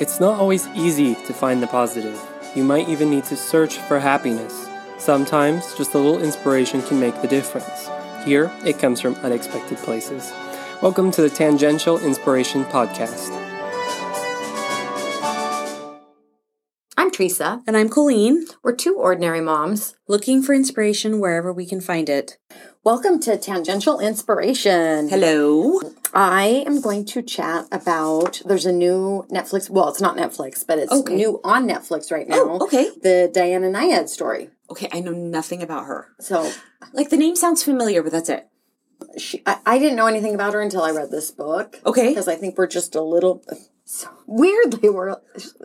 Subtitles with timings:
[0.00, 2.20] It's not always easy to find the positive.
[2.54, 4.68] You might even need to search for happiness.
[4.98, 7.88] Sometimes just a little inspiration can make the difference.
[8.24, 10.32] Here, it comes from unexpected places.
[10.80, 13.30] Welcome to the Tangential Inspiration Podcast.
[16.96, 17.62] I'm Teresa.
[17.66, 19.94] And I'm Colleen, We're two ordinary moms.
[20.08, 22.38] looking for inspiration wherever we can find it.
[22.84, 25.08] Welcome to Tangential Inspiration.
[25.08, 25.80] Hello.
[26.14, 29.70] I am going to chat about there's a new Netflix.
[29.70, 31.14] Well, it's not Netflix, but it's Okay.
[31.14, 32.36] new on Netflix right now.
[32.38, 32.90] Oh, okay.
[33.02, 34.50] The Diana Nyad story.
[34.70, 36.08] Okay, I know nothing about her.
[36.20, 36.50] So
[36.92, 38.46] Like the name sounds familiar, but that's it.
[39.18, 41.80] she, I, I didn't know anything about her until I read this book.
[41.86, 42.08] Okay.
[42.08, 43.42] Because I think we're just a little.
[43.84, 45.16] so Weirdly, we're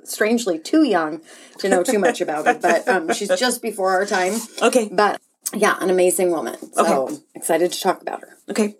[0.03, 1.21] strangely too young
[1.59, 4.33] to know too much about her, but um, she's just before our time.
[4.61, 4.89] Okay.
[4.91, 5.19] But
[5.53, 6.57] yeah, an amazing woman.
[6.73, 7.15] So Okay.
[7.35, 8.37] excited to talk about her.
[8.49, 8.75] Okay.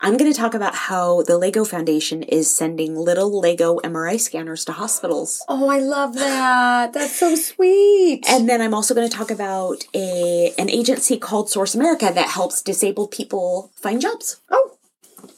[0.00, 4.64] I'm going to talk about how the Lego Foundation is sending little Lego MRI scanners
[4.66, 5.44] to hospitals.
[5.48, 6.92] Oh, I love that.
[6.92, 8.24] That's so sweet.
[8.28, 12.28] And then I'm also going to talk about a an agency called Source America that
[12.28, 14.40] helps disabled people find jobs.
[14.50, 14.76] oh,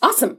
[0.03, 0.37] awesome.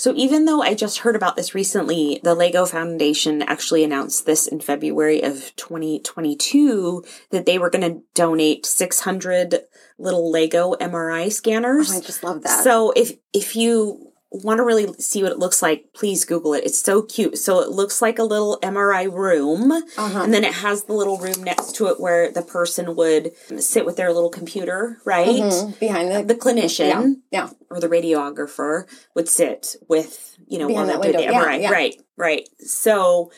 [0.00, 4.46] So even though I just heard about this recently, the Lego Foundation actually announced this
[4.46, 9.56] in February of 2022 that they were going to donate 600
[9.98, 11.92] little Lego MRI scanners.
[11.92, 12.64] Oh, I just love that.
[12.64, 16.64] So if if you want to really see what it looks like, please Google it.
[16.64, 17.36] It's so cute.
[17.36, 20.20] So it looks like a little MRI room, Uh-huh.
[20.22, 23.84] and then it has the little room next to it where the person would sit
[23.84, 25.26] with their little computer, right?
[25.42, 25.78] Mhm.
[25.80, 27.48] Behind the, The clinician yeah, yeah.
[27.70, 31.48] or the radiographer would sit with, you know, Behind while that they did the window.
[31.50, 31.70] Yeah, yeah.
[31.72, 32.48] Right, right.
[32.60, 33.30] So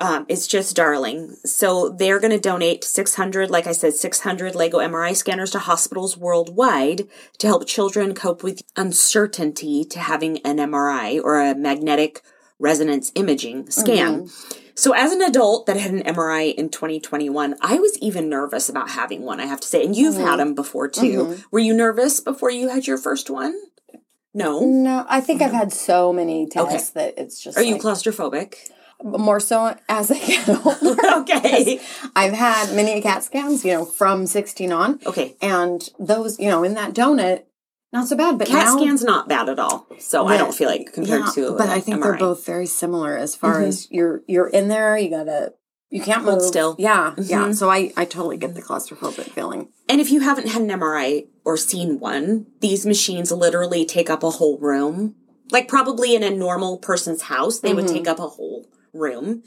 [0.00, 1.36] um, it's just darling.
[1.44, 6.16] So they're going to donate 600, like I said, 600 Lego MRI scanners to hospitals
[6.16, 12.22] worldwide to help children cope with uncertainty to having an MRI or a magnetic
[12.58, 14.24] resonance imaging scan.
[14.26, 14.58] Mm-hmm.
[14.74, 18.90] So as an adult that had an MRI in 2021, I was even nervous about
[18.90, 19.84] having one, I have to say.
[19.84, 20.24] And you've Mm-hmm.
[20.24, 21.38] had them before too.
[21.50, 23.60] Were you nervous before you had your first one?
[24.32, 24.60] No.
[24.64, 27.58] No, I think I've had so many tests that it's just.
[27.58, 28.54] Are you claustrophobic?
[29.02, 30.96] More so as I get older?
[31.18, 31.80] Okay.
[32.16, 34.98] I've had many CAT scans, you know, from 16 on.
[35.06, 35.36] Okay.
[35.40, 37.44] And those, you know, in that donut,
[37.92, 38.38] not so bad.
[38.38, 39.86] But CAT now, scan's not bad at all.
[39.98, 42.02] So I don't feel like compared Yeah, to but I think MRI.
[42.02, 44.96] they're both very similar as far as you're you're in there.
[44.98, 45.54] You gotta
[45.90, 46.76] you can't Hold move still.
[46.78, 47.50] Yeah, yeah.
[47.52, 49.68] So I I totally get the claustrophobic feeling.
[49.88, 54.22] And if you haven't had an MRI or seen one, these machines literally take up
[54.22, 55.14] a whole room.
[55.50, 57.94] Like probably in a normal person's house, they would Mm-hmm.
[57.94, 59.42] take up a whole room.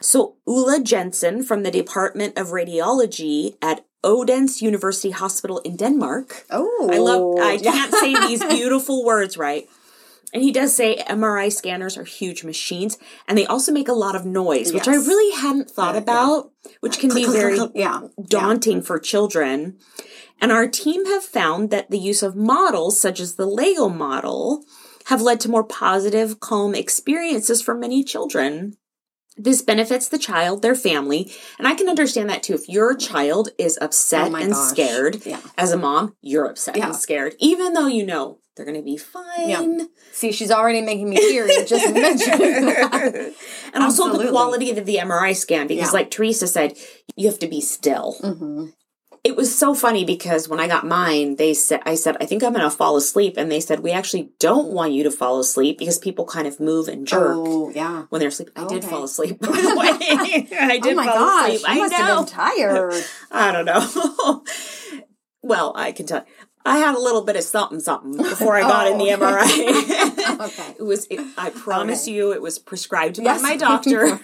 [0.00, 6.44] So Ulla Jensen from the Department of Radiology at Odense University Hospital in Denmark.
[6.50, 9.68] Oh, I love I can't say these beautiful words right.
[10.34, 12.96] And he does say MRI scanners are huge machines
[13.28, 16.50] and they also make a lot of noise, which I really hadn't thought about,
[16.80, 19.76] which can be very yeah, daunting for children.
[20.40, 24.64] And our team have found that the use of models, such as the Lego model,
[25.06, 28.76] have led to more positive, calm experiences for many children.
[29.36, 32.54] This benefits the child, their family, and I can understand that too.
[32.54, 34.68] If your child is upset Oh and gosh.
[34.68, 35.40] scared, Yeah.
[35.56, 36.86] as a mom, you're upset Yeah.
[36.88, 39.48] and scared, even though you know they're going to be fine.
[39.48, 39.84] Yeah.
[40.12, 43.32] See, she's already making me teary just mentioning that.
[43.72, 46.76] And also the quality of the MRI scan, because like Teresa said,
[47.16, 48.16] you have to be still.
[48.22, 48.66] Mm-hmm.
[49.24, 52.42] It was so funny because when I got mine, they said, I said, I think
[52.42, 53.34] I'm going to fall asleep.
[53.36, 56.58] And they said, we actually don't want you to fall asleep because people kind of
[56.58, 57.36] move and jerk.
[57.36, 58.06] Oh, yeah.
[58.08, 59.38] When they're asleep, I did fall asleep.
[59.40, 59.86] By the way,
[60.58, 61.60] I oh did oh my fall gosh, asleep.
[61.60, 61.98] you I must know.
[62.04, 63.04] have been tired.
[63.30, 64.44] I don't know.
[65.42, 66.24] well, I can tell.
[66.64, 69.18] I had a little bit of something, something before I got in the Oh.
[69.18, 70.46] MRI.
[70.46, 70.74] Okay.
[70.78, 71.06] It was.
[71.10, 72.12] It, I promise Okay.
[72.14, 73.40] you, it was prescribed Yes.
[73.42, 74.18] by my doctor.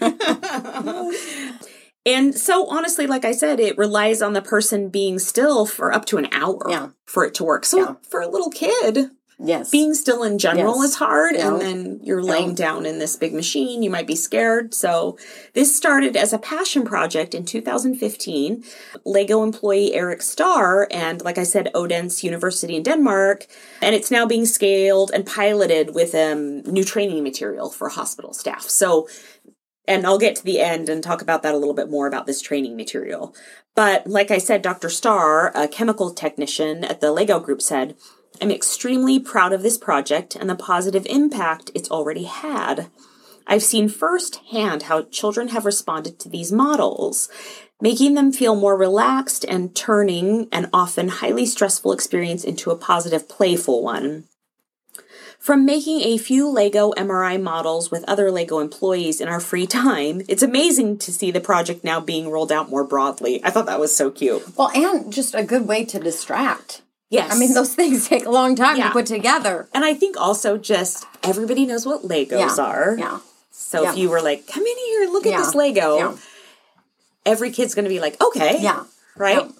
[2.14, 6.04] And so, honestly, like I said, it relies on the person being still for up
[6.06, 6.88] to an hour Yeah.
[7.06, 7.64] for it to work.
[7.64, 7.94] So, Yeah.
[8.10, 9.10] for a little kid,
[9.40, 9.70] Yes.
[9.70, 10.90] being still in general Yes.
[10.90, 11.46] is hard Yeah.
[11.52, 15.16] and then you're laying down in this big machine you might be scared so
[15.54, 18.64] this started as a passion project in 2015
[19.04, 23.46] lego employee eric starr and like i said odense university in denmark
[23.80, 28.62] and it's now being scaled and piloted with um, new training material for hospital staff
[28.68, 29.06] so
[29.88, 32.26] and I'll get to the end and talk about that a little bit more about
[32.26, 33.34] this training material.
[33.74, 34.90] But like I said, Dr.
[34.90, 37.96] Starr, a chemical technician at the Lego Group, said,
[38.40, 42.90] I'm extremely proud of this project and the positive impact it's already had.
[43.46, 47.30] I've seen firsthand how children have responded to these models,
[47.80, 53.26] making them feel more relaxed and turning an often highly stressful experience into a positive,
[53.26, 54.24] playful one.
[55.38, 60.20] From making a few Lego MRI models with other Lego employees in our free time,
[60.28, 63.40] it's amazing to see the project now being rolled out more broadly.
[63.44, 64.56] I thought that was so cute.
[64.58, 66.82] Well, and just a good way to distract.
[67.08, 67.34] Yes.
[67.34, 68.88] I mean, those things take a long time Yeah.
[68.88, 69.68] to put together.
[69.72, 72.62] and I think also just everybody knows what Legos Yeah.
[72.62, 72.96] are.
[72.98, 73.18] Yeah.
[73.50, 76.16] So if you were like, come in here, and look at this Lego, Yeah.
[77.24, 78.58] every kid's going to be like, okay.
[78.60, 78.84] Yeah.
[79.16, 79.36] Right?
[79.44, 79.50] Yeah.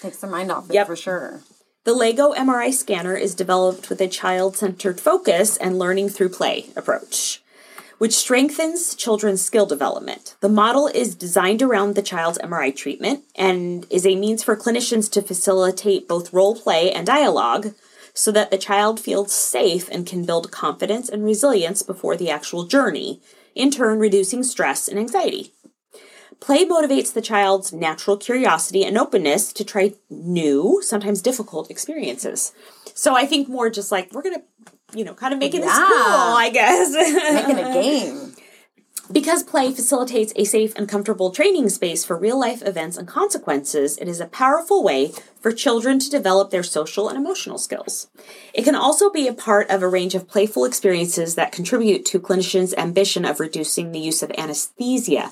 [0.00, 0.86] Takes their mind off it Yep.
[0.88, 1.40] for sure.
[1.84, 6.66] The Lego MRI scanner is developed with a child centered focus and learning through play
[6.76, 7.42] approach,
[7.98, 10.36] which strengthens children's skill development.
[10.38, 15.10] The model is designed around the child's MRI treatment and is a means for clinicians
[15.10, 17.74] to facilitate both role play and dialogue
[18.14, 22.64] so that the child feels safe and can build confidence and resilience before the actual
[22.64, 23.20] journey,
[23.56, 25.52] in turn, reducing stress and anxiety.
[26.42, 32.52] Play motivates the child's natural curiosity and openness to try new, sometimes difficult experiences.
[32.94, 34.42] So I think more just like we're gonna,
[34.92, 35.86] you know, kind of making this Yeah.
[35.86, 36.92] cool, I guess.
[36.92, 38.34] Making a game.
[39.10, 43.98] Because play facilitates a safe and comfortable training space for real life events and consequences,
[43.98, 48.08] it is a powerful way for children to develop their social and emotional skills.
[48.54, 52.20] It can also be a part of a range of playful experiences that contribute to
[52.20, 55.30] clinicians' ambition of reducing the use of anesthesia.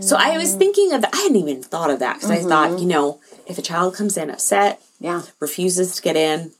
[0.00, 0.58] So I was mm.
[0.58, 2.78] thinking of, I hadn't even thought of that because I thought, mm-hmm.
[2.80, 5.22] you know, if a child comes in upset, Yeah.
[5.40, 6.52] refuses to get in,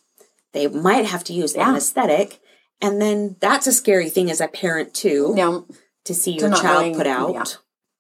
[0.53, 2.41] they might have to use anesthetic.
[2.81, 5.61] And then that's a scary thing as a parent too Yeah.
[6.07, 7.35] To see your child knowing- put out.
[7.35, 7.45] yeah.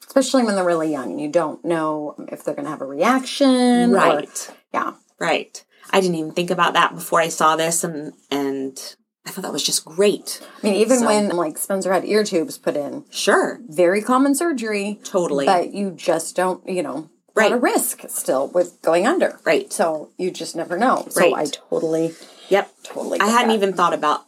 [0.06, 3.90] Especially when they're really young you don't know if they're going to have a reaction.
[3.90, 4.50] or- Right.
[4.72, 4.92] yeah.
[5.18, 5.62] Right.
[5.90, 9.52] I didn't even think about that before I saw this and and I thought that
[9.52, 10.40] was just great.
[10.62, 13.60] I mean, even So- when like Spencer had ear tubes put in, Sure.
[13.68, 15.00] very common surgery.
[15.04, 15.46] Totally.
[15.46, 17.50] But you just don't, you know, Right.
[17.50, 17.52] right.
[17.52, 19.40] a risk still with going under.
[19.44, 19.70] Right.
[19.72, 21.06] So you just never know.
[21.10, 21.34] So Right.
[21.34, 22.14] I totally,
[22.48, 22.70] Yep.
[22.84, 23.20] totally.
[23.20, 23.54] I hadn't that.
[23.54, 24.22] even thought about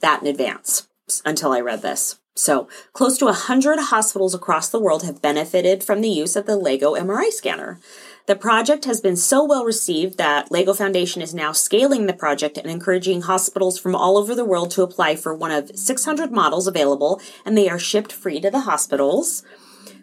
[0.00, 0.88] that in advance
[1.24, 2.16] until I read this.
[2.34, 6.56] So, close to 100 hospitals across the world have benefited from the use of the
[6.56, 7.78] Lego MRI scanner.
[8.26, 12.56] The project has been so well received that Lego Foundation is now scaling the project
[12.56, 16.66] and encouraging hospitals from all over the world to apply for one of 600 models
[16.66, 19.42] available, and they are shipped free to the hospitals.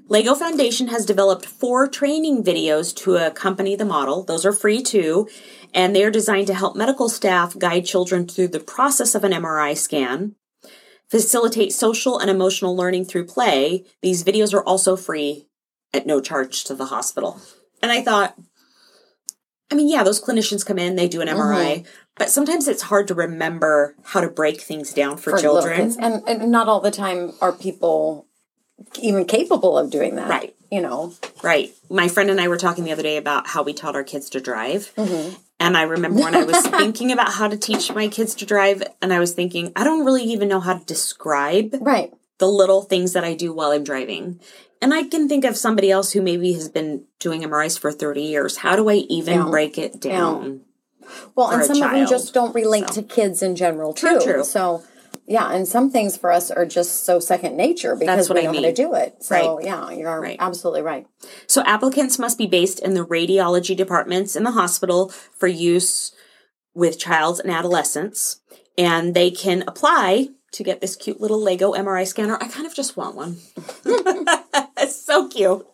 [0.07, 4.23] Lego Foundation has developed four training videos to accompany the model.
[4.23, 5.27] Those are free too,
[5.73, 9.31] and they are designed to help medical staff guide children through the process of an
[9.31, 10.35] MRI scan,
[11.09, 13.85] facilitate social and emotional learning through play.
[14.01, 15.47] These videos are also free
[15.93, 17.41] at no charge to the hospital.
[17.81, 18.35] And I thought,
[19.71, 21.85] I mean, yeah, those clinicians come in, they do an MRI,
[22.15, 25.95] but sometimes it's hard to remember how to break things down for, for children.
[25.99, 28.27] And, and not all the time are people
[29.01, 30.29] even capable of doing that.
[30.29, 30.55] Right.
[30.71, 31.13] You know,
[31.43, 31.71] Right.
[31.89, 34.29] My friend and I were talking the other day about how we taught our kids
[34.31, 34.91] to drive.
[34.95, 35.35] Mm-hmm.
[35.59, 38.81] And I remember when I was thinking about how to teach my kids to drive,
[39.01, 42.13] and I was thinking, I don't really even know how to describe right.
[42.37, 44.39] the little things that I do while I'm driving.
[44.81, 48.21] And I can think of somebody else who maybe has been doing MRIs for 30
[48.21, 48.57] years.
[48.57, 49.47] How do I even Yeah.
[49.49, 50.61] break it down?
[51.35, 54.19] Well, and some of them just don't relate to kids in general, too.
[54.21, 54.43] true.
[54.43, 54.83] So,
[55.29, 58.53] yeah, and some things for us are just so second nature because we I know
[58.53, 59.23] how to do it.
[59.23, 59.65] So, Right.
[59.65, 60.37] yeah, you're Right.
[60.39, 61.05] absolutely right.
[61.45, 66.13] So applicants must be based in the radiology departments in the hospital for use
[66.73, 68.41] with childs and adolescents.
[68.75, 72.37] And they can apply to get this cute little Lego MRI scanner.
[72.41, 73.37] I kind of just want one.
[73.85, 75.67] it's so cute.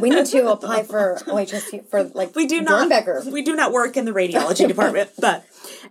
[0.00, 3.30] We need to apply for OHSU for like We do not Doernbecher.
[3.30, 5.44] we do not work in the radiology department, but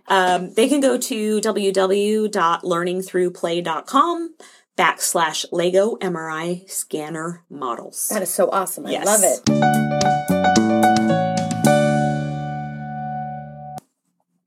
[0.08, 4.34] um, they can go to www.learningthroughplay.com
[4.76, 8.08] backslash Lego MRI scanner models.
[8.08, 8.86] That is so awesome.
[8.86, 9.06] I Yes.
[9.06, 9.40] love it.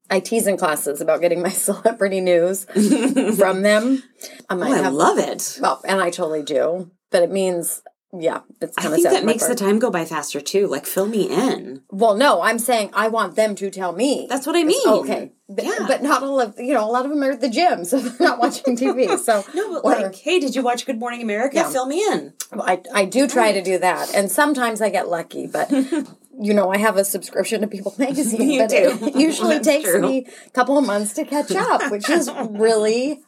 [0.09, 2.65] I tease in classes about getting my celebrity news
[3.37, 4.03] from them.
[4.49, 5.57] I might Oh, I have love it.
[5.61, 6.91] well, and I totally do.
[7.09, 7.81] But it means,
[8.17, 10.67] yeah, it's I of think that makes the time go by faster too.
[10.67, 11.81] Like fill me in.
[11.89, 14.27] Well, no, I'm saying I want them to tell me.
[14.29, 14.87] That's what I oh, mean.
[14.87, 15.85] okay, but, Yeah.
[15.87, 16.85] but not all of you know.
[16.87, 19.17] A lot of them are at the gym, so they're not watching TV.
[19.23, 21.55] So No, but or- like, hey, did you watch Good Morning America?
[21.55, 21.69] Yeah.
[21.69, 22.33] Fill me in.
[22.53, 25.71] I, I do try to do that, and sometimes I get lucky, but
[26.39, 28.99] you know I have a subscription to People Magazine, You but do.
[29.07, 30.01] it usually That's takes true.
[30.01, 33.21] me a couple of months to catch up, which is really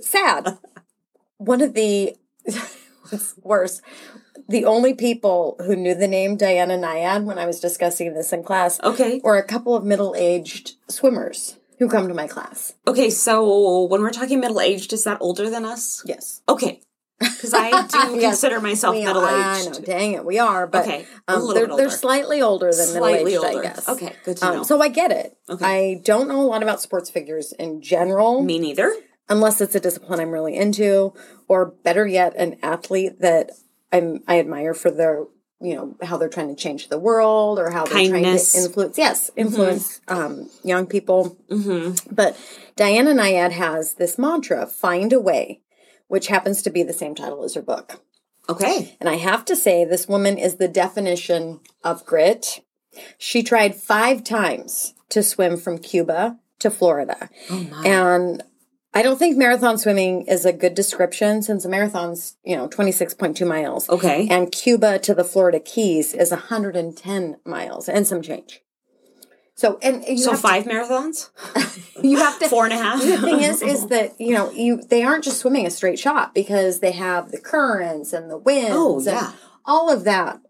[0.00, 0.56] sad.
[1.36, 2.16] One of the
[3.10, 3.82] what's worse,
[4.50, 8.42] the only people who knew the name Diana Nyad when I was discussing this in
[8.42, 9.20] class, Okay.
[9.22, 12.74] were a couple of middle aged swimmers who come to my class.
[12.86, 16.02] Okay, so when we're talking middle aged, is that older than us?
[16.04, 16.42] Yes.
[16.48, 16.80] Okay.
[17.18, 19.84] Because I do Yes, consider myself middle are- I know, aged.
[19.84, 20.66] dang it, we are.
[20.66, 23.44] But Okay, um, they're, they're slightly older than middle aged.
[23.44, 23.88] I guess.
[23.88, 24.62] Okay, good to Um, know.
[24.62, 25.36] so I get it.
[25.48, 25.64] Okay.
[25.64, 28.94] I don't know a lot about sports figures in general, Me neither.
[29.28, 31.12] unless it's a discipline I'm really into,
[31.46, 33.50] or better yet, an athlete that
[33.92, 35.24] I'm I admire for their
[35.60, 38.52] you know how they're trying to change the world or how they're Kindness.
[38.52, 41.36] trying to influence yes influence um, young people.
[41.50, 42.14] Mm-hmm.
[42.14, 42.36] But
[42.76, 45.60] Diana Nyad has this mantra: "Find a way,"
[46.08, 48.00] which happens to be the same title as her book.
[48.48, 48.96] Okay.
[48.98, 52.64] And I have to say, this woman is the definition of grit.
[53.16, 57.30] She tried five times to swim from Cuba to Florida.
[57.48, 57.86] Oh my.
[57.86, 58.42] And
[58.92, 63.46] I don't think marathon swimming is a good description since a marathon's, you know, 26.2
[63.46, 63.88] miles.
[63.88, 64.26] Okay.
[64.28, 68.62] And Cuba to the Florida Keys is 110 miles and some change.
[69.54, 71.28] So, and you so five marathons?
[72.02, 73.02] you have to, Four and a half?
[73.02, 76.34] the thing is, is that you know you they aren't just swimming a straight shot
[76.34, 78.72] because they have the currents and the oh, winds.
[78.74, 79.32] Oh, and yeah.
[79.66, 80.40] all of that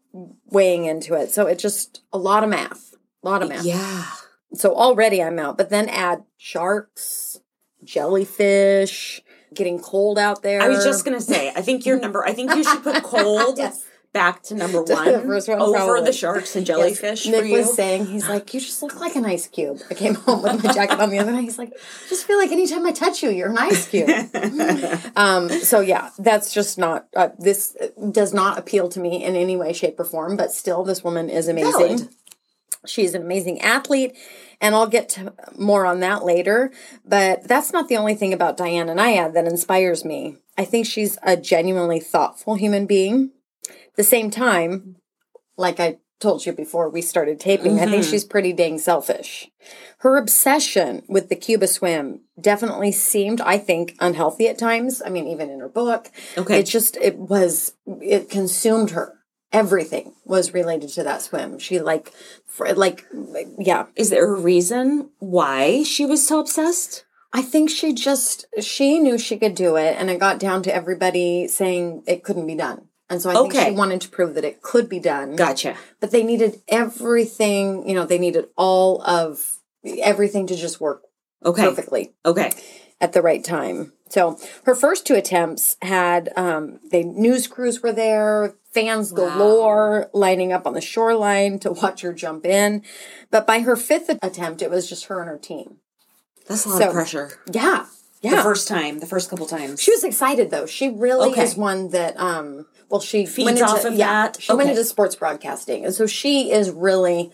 [0.47, 1.32] weighing into it.
[1.32, 2.94] So it's just a lot of math,
[3.25, 3.64] a lot of math.
[3.64, 4.06] Yeah.
[4.54, 7.39] So already I'm out, but then add sharks,
[7.84, 9.20] jellyfish,
[9.54, 10.60] getting cold out there.
[10.62, 12.25] I was just gonna say, I think your number.
[12.25, 13.84] I think you should put cold Yes.
[14.12, 16.02] back to number one, over probably.
[16.04, 16.76] the sharks and Yes.
[16.76, 17.58] jellyfish Nick for you.
[17.58, 19.78] was saying, he's like, you just look like an ice cube.
[19.90, 21.42] I came home with my jacket on the other night.
[21.44, 24.08] He's like, I just feel like anytime I touch you, you're an ice cube.
[25.16, 27.76] um, so yeah, that's just not, uh, this
[28.10, 31.30] does not appeal to me in any way, shape, or form, but still, this woman
[31.30, 31.72] is amazing.
[31.99, 32.08] Valid.
[32.87, 34.16] She's an amazing athlete,
[34.61, 36.73] and I'll get to more on that later.
[37.05, 40.37] But that's not the only thing about Diana Nyad that inspires me.
[40.59, 43.31] I think she's a genuinely thoughtful human being.
[43.69, 44.97] At the same time,
[45.57, 48.11] like I told you before we started taping, I think mm-hmm.
[48.11, 49.49] she's pretty dang selfish.
[49.99, 55.02] Her obsession with the Cuba swim definitely seemed, I think, unhealthy at times.
[55.05, 56.11] I mean, even in her book.
[56.37, 56.61] Okay.
[56.61, 59.20] It just, it was, it consumed her.
[59.52, 61.59] Everything was related to that swim.
[61.59, 62.12] She like,
[62.47, 63.04] for, like,
[63.59, 63.87] yeah.
[63.97, 67.04] Is there a reason why she was so obsessed?
[67.33, 69.97] I think she just, she knew she could do it.
[69.99, 72.87] And it got down to everybody saying it couldn't be done.
[73.09, 75.35] And so I think she wanted to prove that it could be done.
[75.35, 75.75] Gotcha.
[75.99, 81.02] but they needed everything you know they needed all of everything to just work
[81.45, 81.64] Okay.
[81.64, 82.52] perfectly Okay.
[83.00, 87.92] at the right time so her first two attempts had um they news crews were
[87.92, 92.83] there fans galore lining up on the shoreline to watch her jump in
[93.31, 95.77] but by her fifth attempt it was just her and her team
[96.47, 97.33] That's a lot So- of pressure.
[97.53, 97.87] yeah
[98.23, 98.37] Yeah.
[98.37, 99.81] The first time, the first couple times.
[99.81, 100.67] she was excited though.
[100.67, 101.43] She really Okay.
[101.45, 104.43] is one that um well she Feeds went into, off of yeah, that?
[104.43, 105.87] She went into sports broadcasting.
[105.87, 107.33] And so she is really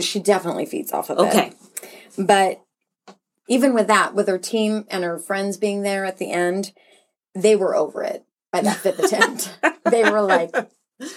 [0.00, 1.28] she definitely feeds off of okay.
[1.28, 1.54] it.
[1.84, 1.88] Okay.
[2.18, 2.60] But
[3.48, 6.72] even with that, with her team and her friends being there at the end,
[7.34, 8.24] they were over it
[8.56, 9.58] by that fifth attempt.
[9.90, 10.50] They were like,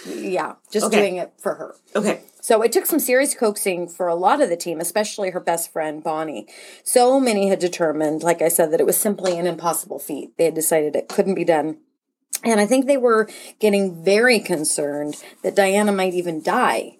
[0.06, 1.00] yeah, just Okay.
[1.00, 1.74] doing it for her.
[1.96, 2.20] Okay.
[2.40, 5.72] So it took some serious coaxing for a lot of the team, especially her best
[5.72, 6.46] friend, Bonnie.
[6.84, 10.36] So many had determined, like I said, that it was simply an impossible feat.
[10.38, 11.78] They had decided it couldn't be done.
[12.44, 13.28] And I think they were
[13.58, 16.98] getting very concerned that Diana might even die.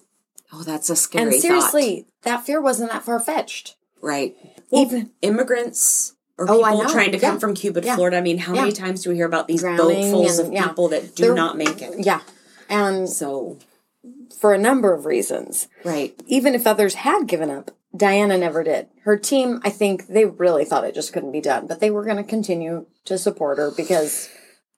[0.52, 1.40] Oh, that's a scary and thought.
[1.40, 3.76] seriously, that fear wasn't that far fetched.
[4.02, 4.34] Right.
[4.70, 6.88] Well, Even immigrants or Oh, people I know.
[6.92, 7.28] trying to Yeah.
[7.30, 7.96] come from Cuba to Yeah.
[7.96, 8.16] Florida.
[8.16, 10.66] I mean, how many times do we hear about these boatfuls of yeah.
[10.68, 11.94] people that do They're- not make it?
[11.98, 12.20] yeah.
[12.68, 13.58] And So,
[14.38, 15.68] for a number of reasons.
[15.84, 16.14] right.
[16.26, 18.86] even if others had given up, Diana never did.
[19.04, 22.04] Her team, I think they really thought it just couldn't be done, but they were
[22.04, 24.28] going to continue to support her because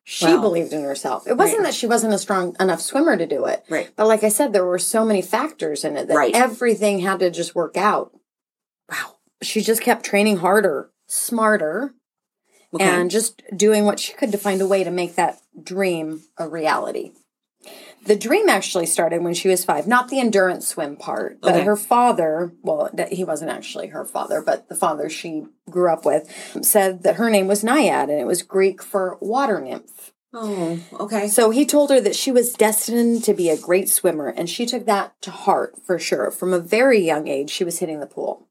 [0.02, 0.40] she Wow.
[0.40, 1.28] believed in herself.
[1.28, 1.66] It wasn't Right.
[1.66, 3.62] that she wasn't a strong enough swimmer to do it.
[3.68, 3.90] Right.
[3.94, 6.34] But like I said, there were so many factors in it that Right.
[6.34, 8.12] everything had to just work out.
[8.90, 9.16] Wow.
[9.42, 11.94] She just kept training harder, smarter,
[12.74, 12.84] Okay.
[12.84, 16.48] and just doing what she could to find a way to make that dream a
[16.48, 17.12] reality.
[18.06, 21.64] The dream actually started when she was five, not the endurance swim part, but Okay.
[21.64, 26.28] her father, well, he wasn't actually her father, but the father she grew up with,
[26.62, 30.12] said that her name was Naiad and it was Greek for water nymph.
[30.34, 31.28] oh, okay.
[31.28, 34.64] So he told her that she was destined to be a great swimmer, and she
[34.64, 36.30] took that to heart for sure.
[36.30, 38.48] From a very young age, she was hitting the pool.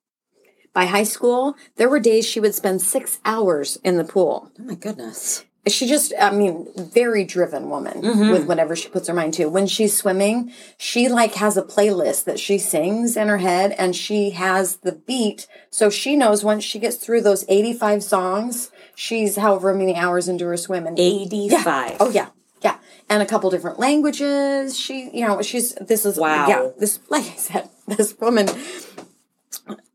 [0.73, 4.51] By high school, there were days she would spend six hours in the pool.
[4.59, 5.43] Oh my goodness.
[5.67, 8.31] she just i mean very driven woman mm-hmm.
[8.31, 9.45] with whatever she puts her mind to.
[9.47, 13.95] When she's swimming she like has a playlist that she sings in her head and
[13.95, 15.45] she has the beat.
[15.69, 20.45] So she knows once she gets through those 85 songs she's however many hours into
[20.45, 21.97] her swim and 85.
[21.99, 22.29] oh yeah.
[22.63, 22.77] Yeah.
[23.09, 24.79] And a couple different languages.
[24.79, 26.47] She you know she's this is Wow.
[26.47, 28.47] yeah this like i said this woman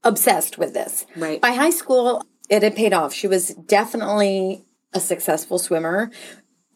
[0.07, 1.41] obsessed with this Right.
[1.41, 6.11] by high school it had paid off she was definitely a successful swimmer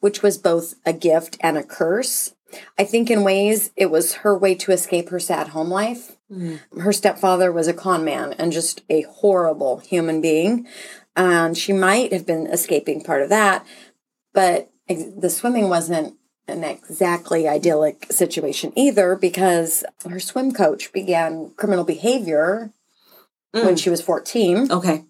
[0.01, 2.35] which was both a gift and a curse.
[2.79, 6.17] I think in ways it was her way to escape her sad home life.
[6.31, 6.59] Mm.
[6.81, 10.67] Her stepfather was a con man and just a horrible human being.
[11.15, 13.65] And she might have been escaping part of that,
[14.33, 16.17] but the swimming wasn't
[16.49, 22.73] an exactly idyllic situation either because her swim coach began criminal behavior
[23.53, 23.83] when mm.
[23.83, 25.05] she was 14 Okay.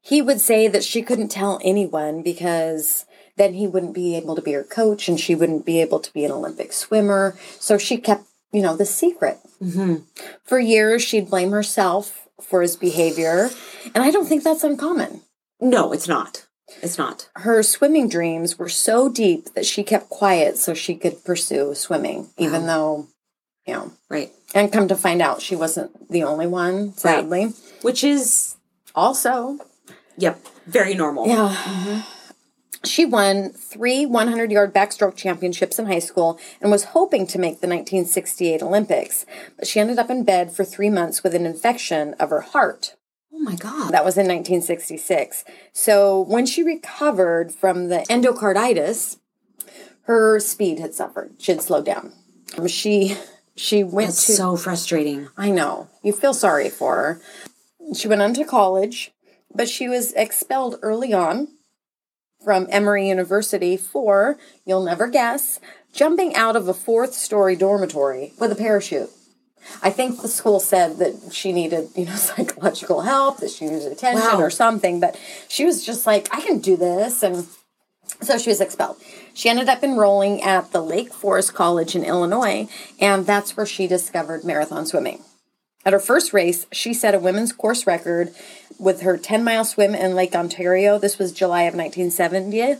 [0.00, 3.06] he would say that she couldn't tell anyone because
[3.36, 6.12] then he wouldn't be able to be her coach and she wouldn't be able to
[6.12, 7.36] be an Olympic swimmer.
[7.60, 9.38] So she kept, you know, the secret.
[9.62, 9.96] Mm-hmm.
[10.44, 13.50] For years, she'd blame herself for his behavior.
[13.94, 15.22] And I don't think that's uncommon.
[15.60, 16.46] No, it's not.
[16.82, 17.28] It's not.
[17.36, 22.30] Her swimming dreams were so deep that she kept quiet so she could pursue swimming,
[22.38, 23.08] even though,
[23.66, 24.32] you know, Right.
[24.54, 27.46] and come to find out she wasn't the only one, sadly.
[27.46, 27.54] Right.
[27.82, 28.56] Which is,
[28.94, 29.58] Also,
[30.16, 31.26] yep, very normal.
[31.28, 32.02] Yeah.
[32.84, 37.60] She won three 100 yard backstroke championships in high school and was hoping to make
[37.60, 42.14] the 1968 Olympics, but she ended up in bed for three months with an infection
[42.20, 42.94] of her heart.
[43.34, 43.90] Oh my God.
[43.92, 45.44] That was in 1966.
[45.72, 49.18] So when she recovered from the endocarditis,
[50.02, 51.34] her speed had suffered.
[51.38, 52.12] She had slowed down.
[52.68, 53.16] She
[53.56, 55.28] she went That's to so frustrating.
[55.36, 55.88] I know.
[56.02, 57.20] You feel sorry for her.
[57.94, 59.12] She went on to college,
[59.54, 61.48] but she was expelled early on
[62.44, 65.58] from Emory University for, you'll never guess,
[65.92, 69.10] jumping out of a fourth story dormitory with a parachute.
[69.82, 73.90] I think the school said that she needed, you know, psychological help, that she needed
[73.90, 74.40] attention Wow.
[74.40, 77.22] or something, but she was just like, I can do this.
[77.22, 77.46] And
[78.20, 78.96] so she was expelled.
[79.34, 82.68] She ended up enrolling at the Lake Forest College in Illinois,
[83.00, 85.22] and that's where she discovered marathon swimming.
[85.84, 88.32] At her first race, she set a women's course record
[88.78, 90.98] with her 10 mile swim in Lake Ontario.
[90.98, 92.62] This was July of 1970.
[92.62, 92.76] uh,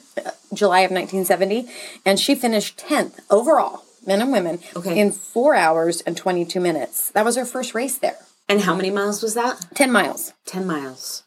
[0.52, 1.68] July of 1970,
[2.04, 4.98] and she finished 10th overall, men and women, Okay.
[4.98, 7.10] in four hours and 22 minutes.
[7.10, 8.16] That was her first race there.
[8.48, 9.66] And how many miles was that?
[9.74, 10.32] 10 miles.
[10.46, 11.24] 10 miles.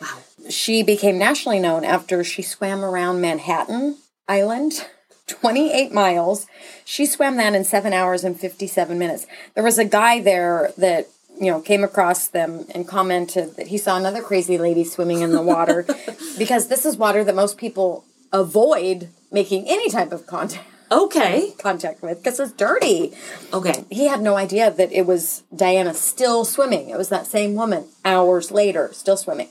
[0.00, 0.18] Wow.
[0.50, 3.98] She became nationally known after she swam around Manhattan
[4.28, 4.86] Island,
[5.26, 6.46] 28 miles.
[6.84, 9.26] She swam that in seven hours and 57 minutes.
[9.54, 11.06] There was a guy there that,
[11.40, 15.32] you know, came across them and commented that he saw another crazy lady swimming in
[15.32, 15.84] the water
[16.38, 21.52] because this is water that most people avoid making any type of contact Okay.
[21.58, 23.12] contact with because it's dirty.
[23.52, 23.84] Okay.
[23.90, 26.90] He had no idea that it was Diana still swimming.
[26.90, 29.48] It was that same woman hours later, still swimming.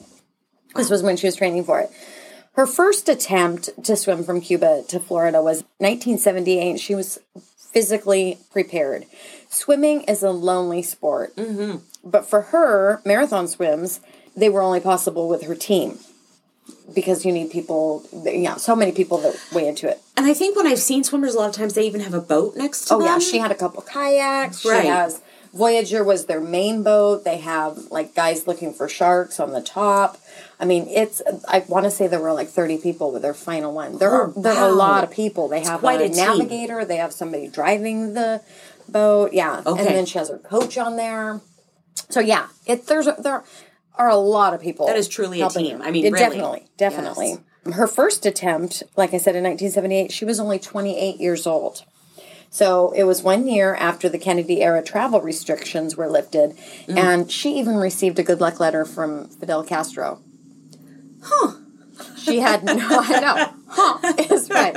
[0.76, 1.90] This was when she was training for it.
[2.54, 6.80] Her first attempt to swim from Cuba to Florida was 1978.
[6.80, 7.20] She was
[7.58, 9.06] physically prepared.
[9.50, 11.36] Swimming is a lonely sport.
[11.36, 11.78] Mm-hmm.
[12.10, 14.00] But for her, marathon swims,
[14.36, 16.00] they were only possible with her team
[16.94, 20.00] because you need people, yeah, so many people that weigh into it.
[20.16, 22.22] And I think when I've seen swimmers, a lot of times they even have a
[22.22, 23.08] boat next to Oh them.
[23.08, 24.62] Oh, yeah, she had a couple kayaks.
[24.62, 24.86] She Right.
[24.86, 25.22] has
[25.56, 27.24] Voyager was their main boat.
[27.24, 30.18] They have like guys looking for sharks on the top.
[30.60, 33.74] I mean, it's I want to say there were like 30 people with their final
[33.74, 33.98] one.
[33.98, 35.48] There are oh, there are a Oh, lot of people.
[35.48, 38.42] They have quite a, a navigator, they have somebody driving the
[38.90, 39.32] boat.
[39.34, 39.62] Yeah.
[39.66, 39.86] Okay.
[39.86, 41.40] And then she has her coach on there.
[42.10, 43.44] So yeah, it there's there
[43.96, 44.88] are a lot of people.
[44.88, 45.80] That is truly a team.
[45.80, 45.86] her.
[45.86, 46.20] I mean, really.
[46.20, 47.38] definitely, definitely.
[47.72, 51.84] Her first attempt, like I said in 1978, she was only 28 years old.
[52.56, 56.56] So it was one year after the Kennedy era travel restrictions were lifted,
[56.88, 56.98] Mm.
[56.98, 60.22] and she even received a good luck letter from Fidel Castro.
[61.22, 61.56] Huh.
[62.18, 63.50] She had no, I know.
[63.68, 64.74] Huh is right.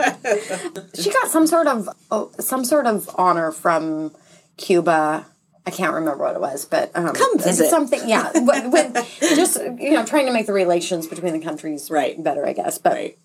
[1.00, 4.10] She got some sort of oh, some sort of honor from
[4.56, 5.26] Cuba.
[5.64, 7.68] I can't remember what it was, but um, Come visit.
[7.70, 8.00] something.
[8.08, 8.94] Yeah, with, with
[9.36, 12.20] just you know trying to make the relations between the countries Right.
[12.20, 12.78] better, I guess.
[12.78, 13.18] But Right.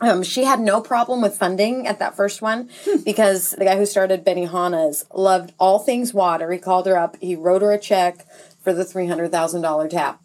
[0.00, 2.70] Um, she had no problem with funding at that first one
[3.04, 6.50] because the guy who started Benihana's loved all things water.
[6.52, 7.16] He called her up.
[7.20, 8.26] He wrote her a check
[8.62, 10.20] for the three hundred thousand dollar tap.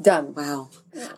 [0.00, 0.34] Done.
[0.34, 0.68] Wow.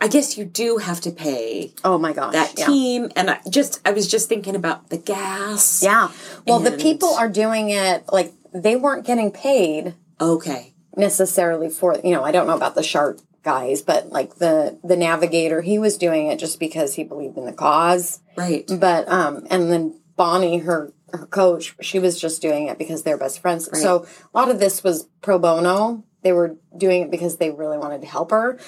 [0.01, 2.33] I guess you do have to pay Oh my gosh.
[2.33, 2.67] that yeah.
[2.67, 3.11] team.
[3.17, 5.83] And I just, I was just thinking about the gas.
[5.83, 6.11] Yeah.
[6.47, 10.75] Well, the people are doing it like they weren't getting paid Okay.
[10.97, 14.97] necessarily for you know I don't know about the shark guys, but like the the
[14.97, 18.21] navigator, he was doing it just because he believed in the cause.
[18.37, 18.71] Right.
[18.79, 23.17] But um, and then Bonnie, her her coach, she was just doing it because they're
[23.19, 23.69] best friends.
[23.81, 26.05] So a lot of this was pro bono.
[26.23, 28.59] They were doing it because they really wanted to help her.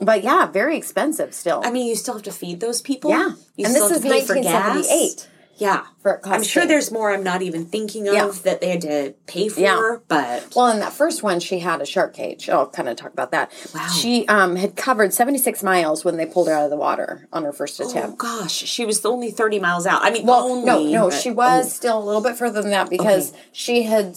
[0.00, 1.60] But yeah, very expensive still.
[1.62, 3.10] I mean, you still have to feed those people.
[3.10, 4.74] yeah, You and still this have is to pay for gas.
[4.88, 5.28] 1978.
[5.60, 5.84] Yeah.
[6.00, 8.30] For it I'm sure there's more I'm not even thinking of Yeah.
[8.44, 9.96] that they had to pay for, Yeah.
[10.08, 12.48] but Well, in that first one, she had a shark cage.
[12.48, 13.52] I'll kind of talk about that.
[13.74, 13.86] Wow.
[13.88, 17.44] She um, had covered 76 miles when they pulled her out of the water on
[17.44, 18.18] her first oh attempt.
[18.18, 20.02] gosh, she was only 30 miles out.
[20.02, 20.64] I mean, well, only.
[20.64, 23.82] no, no, but- she was oh, still a little bit further than that because she
[23.82, 24.16] had,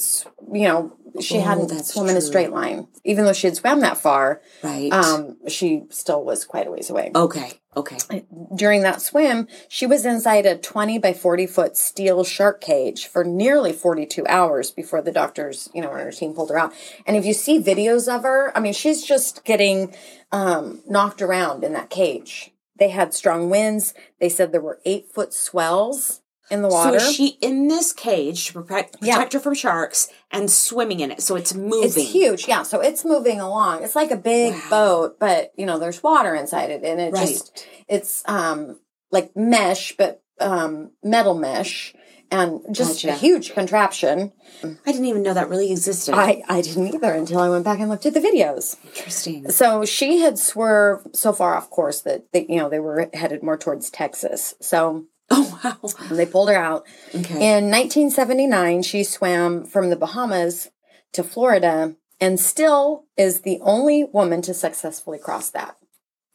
[0.52, 2.88] you know, she Oh, hadn't swum in a straight line.
[3.04, 4.92] Even though she had swam that far, right.
[4.92, 7.12] um, she still was quite a ways away.
[7.14, 7.60] okay.
[7.76, 8.24] Okay.
[8.56, 13.24] During that swim, she was inside a 20 by 40 foot steel shark cage for
[13.24, 16.74] nearly 42 hours before the doctors, you know, and her team pulled her out.
[17.06, 19.96] And if you see videos of her, I mean, she's just getting
[20.32, 22.52] um, knocked around in that cage.
[22.78, 23.94] They had strong winds.
[24.20, 27.00] They said there were eight foot swells in the water.
[27.00, 29.16] So she in this cage to protect, Yeah.
[29.16, 31.22] protect her from sharks and swimming in it.
[31.22, 31.84] So it's moving.
[31.84, 32.64] it's huge, yeah.
[32.64, 33.84] So it's moving along.
[33.84, 34.70] It's like a big Wow.
[34.70, 37.28] boat, but you know, there's water inside it, and it Right.
[37.28, 38.80] just it's um
[39.12, 41.94] like mesh, but um metal mesh,
[42.32, 44.32] and just a huge contraption.
[44.64, 46.14] I didn't even know that really existed.
[46.16, 48.76] I I didn't either until I went back and looked at the videos.
[48.86, 49.50] Interesting.
[49.50, 53.44] So she had swerved so far off course that they, you know they were headed
[53.44, 54.56] more towards Texas.
[54.62, 55.06] So
[55.66, 55.90] Oh, wow.
[56.12, 56.86] they pulled her out.
[57.10, 57.34] Okay.
[57.36, 60.70] In 1979, she swam from the Bahamas
[61.14, 65.78] to Florida and still is the only woman to successfully cross that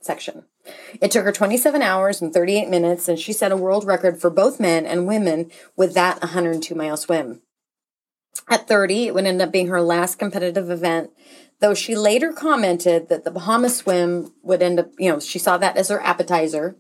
[0.01, 0.45] section.
[1.01, 4.31] It took her 27 hours and 38 minutes, and she set a world record for
[4.31, 7.43] both men and women with that 102 mile swim.
[8.49, 11.11] At 30, it would end up being her last competitive event,
[11.61, 15.59] though she later commented that the Bahamas swim would end up, you know, she saw
[15.59, 16.77] that as her appetizer.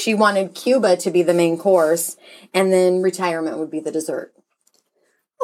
[0.00, 2.16] She wanted Cuba to be the main course,
[2.54, 4.32] and then retirement would be the dessert.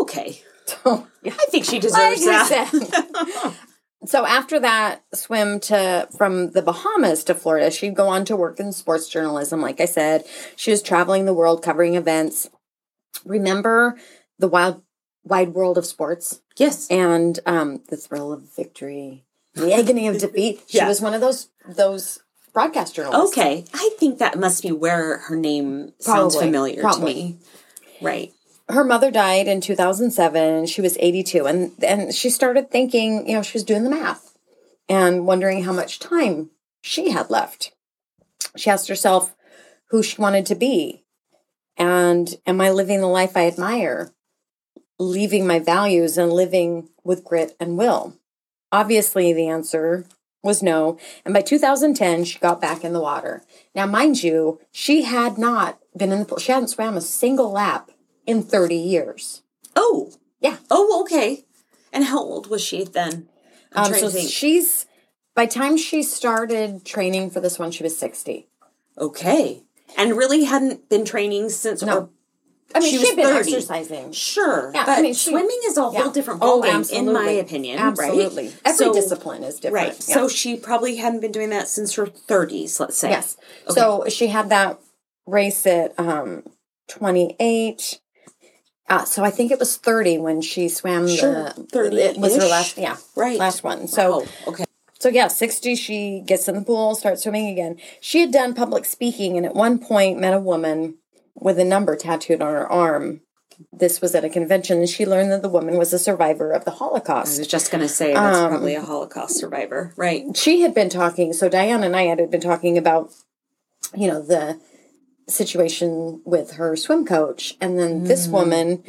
[0.01, 0.43] okay.
[0.67, 1.35] So, yeah.
[1.39, 3.55] I think she deserves I that.
[4.07, 8.59] so after that swim to from the Bahamas to Florida, she'd go on to work
[8.59, 9.61] in sports journalism.
[9.61, 10.25] Like I said,
[10.57, 12.49] she was traveling the world covering events.
[13.27, 13.99] Remember
[14.39, 14.81] the wild
[15.23, 16.89] wide world of sports yes.
[16.91, 20.63] and um, the thrill of victory, the agony of defeat.
[20.67, 20.89] She Yeah.
[20.89, 22.21] was one of those those
[22.55, 23.37] broadcast journalists.
[23.37, 23.65] Okay.
[23.75, 26.47] I think that must be where her name sounds Probably.
[26.47, 27.13] familiar Probably.
[27.13, 27.37] to me.
[28.01, 28.33] Right.
[28.71, 33.43] her mother died in 2007 she was 82 and and she started thinking you know
[33.43, 34.37] she was doing the math
[34.89, 36.51] and wondering how much time
[36.83, 37.73] she had left
[38.57, 39.35] she asked herself
[39.91, 41.05] who she wanted to be
[41.77, 44.13] and am i living the life i admire
[44.99, 48.17] leaving my values and living with grit and will
[48.73, 50.05] obviously the answer
[50.45, 53.43] was no and by 2010 she got back in the water
[53.75, 57.51] now mind you she had not been in the pool she hadn't swam a single
[57.51, 57.91] lap
[58.27, 59.43] in 30 years
[59.77, 60.13] Oh.
[60.41, 60.57] Yeah.
[60.71, 61.45] Oh, okay.
[61.93, 63.29] And how old was she then?
[63.73, 64.87] I'm um, so she's
[65.35, 68.49] by time she started training for this one she was 60
[68.99, 69.63] okay.
[69.97, 71.99] And really hadn't been training since No.
[71.99, 72.11] or
[72.75, 73.39] i mean She she was had been 30.
[73.55, 74.71] exercising Sure.
[74.75, 76.11] Yeah, but I mean, she- swimming is a whole Yeah.
[76.13, 77.79] different Oh, ballgame, in my opinion.
[77.79, 78.57] absolutely Right?
[78.65, 80.05] every So- discipline is different Right.
[80.09, 80.15] Yeah.
[80.15, 83.11] So she probably hadn't been doing that since her 30s, let's say.
[83.11, 83.37] Yes.
[83.69, 84.79] So she had that
[85.27, 86.43] race at um,
[86.89, 88.01] 28.
[88.89, 92.37] Uh, so I think it was 30 when she swam Sure, the 30 It was
[92.37, 93.39] her last, yeah, Right.
[93.39, 93.89] last one.
[93.89, 94.65] So oh, okay.
[94.99, 97.77] so yeah, 60 she gets in the pool, starts swimming again.
[98.01, 100.97] She had done public speaking and at one point met a woman
[101.35, 103.21] with a number tattooed on her arm.
[103.73, 106.65] This was at a convention and she learned that the woman was a survivor of
[106.65, 107.39] the Holocaust.
[107.39, 109.93] I was just going to say that's Um, probably a Holocaust survivor.
[109.97, 110.37] Right.
[110.37, 113.13] she had been talking so diana and i had been talking about
[113.95, 114.59] you know the
[115.29, 118.83] situation with her swim coach and then this woman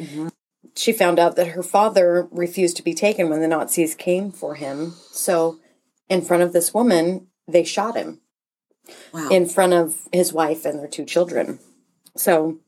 [0.76, 4.54] she found out that her father refused to be taken when the nazis came for
[4.56, 5.58] him so
[6.08, 8.20] in front of this woman they shot him
[9.12, 9.28] Wow.
[9.30, 11.58] in front of his wife and their two children
[12.16, 12.58] so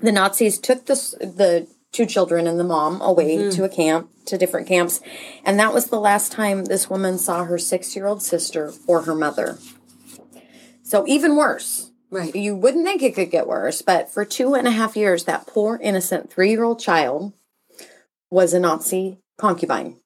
[0.00, 3.50] the nazis took the, the two children and the mom away mm-hmm.
[3.50, 5.00] to a camp to different camps
[5.44, 9.58] and that was the last time this woman saw her six-year-old sister or her mother.
[10.82, 11.90] So even worse.
[12.08, 12.36] Right.
[12.36, 15.46] you wouldn't think it could get worse but for two and a half years that
[15.46, 17.32] poor innocent three-year-old child
[18.30, 19.96] was a nazi concubine.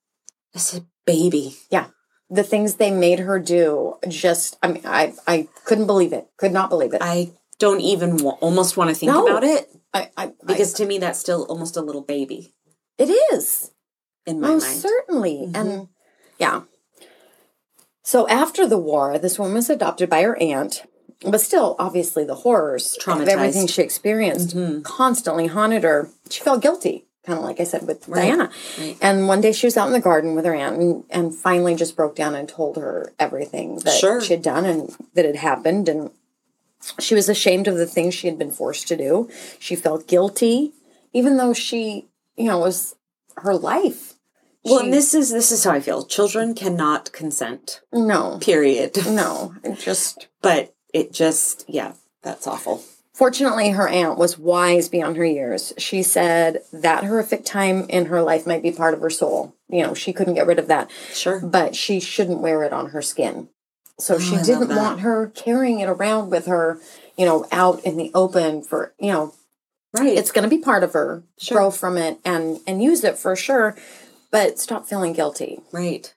[0.55, 1.57] That's a baby.
[1.71, 1.89] yeah.
[2.31, 6.29] The things they made her do just i mean i i couldn't believe it.
[6.37, 7.03] Could not believe it.
[7.03, 9.25] I don't even wa- almost want to think No.
[9.27, 12.53] about it i, I because to me that's still almost a little baby
[12.99, 13.71] it is
[14.27, 14.77] in my Most mind.
[14.81, 15.37] certainly.
[15.47, 15.57] Mm-hmm.
[15.57, 15.89] And
[16.39, 16.63] yeah.
[18.03, 20.83] So after the war, this woman was adopted by her aunt,
[21.23, 23.29] but still, obviously, the horrors of Traumatized.
[23.29, 24.83] everything she experienced mm-hmm.
[24.83, 26.11] constantly haunted her.
[26.29, 28.51] She felt guilty, kind of like I said with Diana.
[29.01, 31.75] And one day she was out in the garden with her aunt and, and finally
[31.75, 34.21] just broke down and told her everything that Sure.
[34.21, 35.89] she had done and that had happened.
[35.89, 36.11] And
[36.99, 39.29] She was ashamed of the things she had been forced to do.
[39.59, 40.73] She felt guilty,
[41.13, 42.97] even though she, you know, was
[43.37, 44.15] her life.
[44.65, 46.05] Well, She- and this is this is how I feel.
[46.05, 47.81] Children cannot consent.
[47.93, 48.97] no, Period.
[49.07, 52.83] no, it just But it just yeah, that's awful.
[53.13, 55.75] Fortunately, her aunt was wise beyond her years.
[55.77, 59.55] She said that horrific time in her life might be part of her soul.
[59.69, 61.39] You know, she couldn't get rid of that, Sure.
[61.41, 63.49] but she shouldn't wear it on her skin.
[64.01, 66.81] So she Oh, didn't want her carrying it around with her,
[67.17, 69.35] you know, out in the open for, you know,
[69.93, 70.17] Right.
[70.17, 71.25] it's going to be part of her.
[71.39, 71.57] Sure.
[71.59, 73.77] Grow from it and and use it for sure,
[74.31, 75.61] but stop feeling guilty.
[75.73, 76.13] right.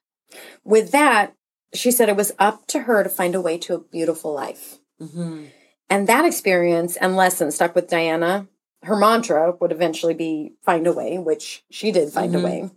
[0.63, 1.33] With that,
[1.73, 4.77] she said it was up to her to find a way to a beautiful life.
[5.01, 5.45] Mm-hmm.
[5.89, 8.47] And that experience and lesson stuck with Diana.
[8.83, 12.39] Her mantra would eventually be find a way, which she did find Mhm.
[12.39, 12.69] a way.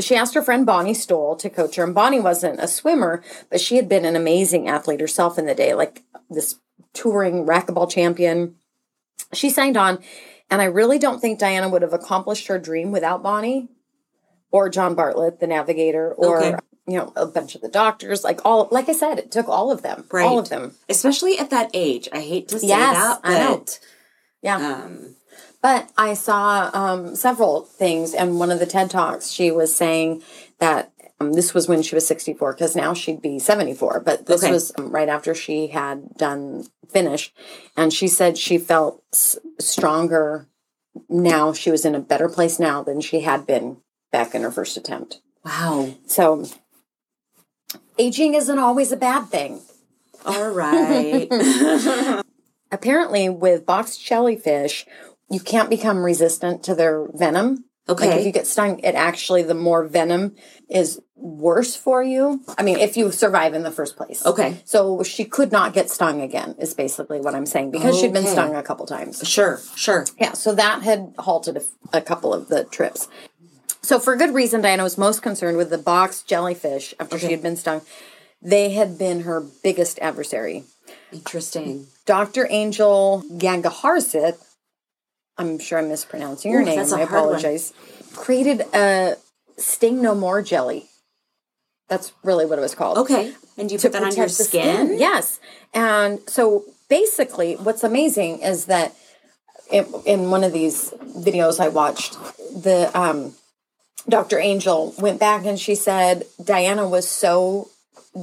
[0.00, 3.60] She asked her friend Bonnie Stoll to coach her, and Bonnie wasn't a swimmer, but
[3.60, 6.56] she had been an amazing athlete herself in the day, like this
[6.92, 8.54] touring racquetball champion.
[9.32, 9.98] She signed on,
[10.50, 13.68] and I really don't think Diana would have accomplished her dream without Bonnie
[14.50, 16.56] or John Bartlett, the navigator, or Okay.
[16.86, 18.24] you know, a bunch of the doctors.
[18.24, 20.38] Like all, like I said, it took all of them, all Right.
[20.38, 20.76] of them.
[20.88, 22.08] Especially at that age.
[22.12, 23.78] I hate to say Yes, that, but
[24.42, 24.56] Yeah.
[24.56, 25.16] um
[25.60, 30.22] But I saw um, several things, and one of the TED Talks, she was saying
[30.60, 34.44] that um, this was when she was 64, because now she'd be 74, but this
[34.44, 34.52] Okay.
[34.52, 37.36] was um, right after she had done finished.
[37.76, 40.46] And she said she felt s- stronger
[41.08, 41.52] now.
[41.52, 43.78] She was in a better place now than she had been
[44.12, 45.20] back in her first attempt.
[45.44, 45.92] wow.
[46.06, 46.46] So
[47.98, 49.60] aging isn't always a bad thing.
[50.24, 51.28] All right.
[52.70, 54.86] Apparently, with box jellyfish,
[55.30, 57.64] you can't become resistant to their venom.
[57.86, 60.36] Like if you get stung, it actually the more venom
[60.68, 62.42] is worse for you.
[62.58, 64.26] I mean, if you survive in the first place.
[64.26, 64.60] Okay.
[64.66, 68.26] So she could not get stung again, is basically what I'm saying, because she'd been
[68.26, 69.26] stung a couple times.
[69.26, 70.04] Sure, sure.
[70.20, 73.08] Yeah, so that had halted a, a couple of the trips.
[73.80, 77.42] So for good reason, Diana was most concerned with the box jellyfish after she had
[77.42, 77.80] been stung.
[78.42, 80.64] They had been her biggest adversary.
[81.10, 81.86] Interesting.
[82.04, 82.46] Dr.
[82.50, 84.36] Angel Gangaharsit,
[85.38, 86.78] I'm sure I'm mispronouncing your Ooh, name.
[86.80, 87.02] I hard one.
[87.02, 87.72] apologize.
[88.14, 89.16] Created a
[89.56, 90.86] Sting No More jelly.
[91.88, 92.98] That's really what it was called.
[92.98, 93.32] Okay.
[93.56, 94.98] And you put that on your the skin?
[94.98, 95.40] Yes.
[95.72, 98.94] And so basically, what's amazing is that
[99.70, 102.14] in, in one of these videos I watched,
[102.54, 103.34] the um,
[104.08, 104.38] Dr.
[104.38, 107.68] Angel went back and she said Diana was so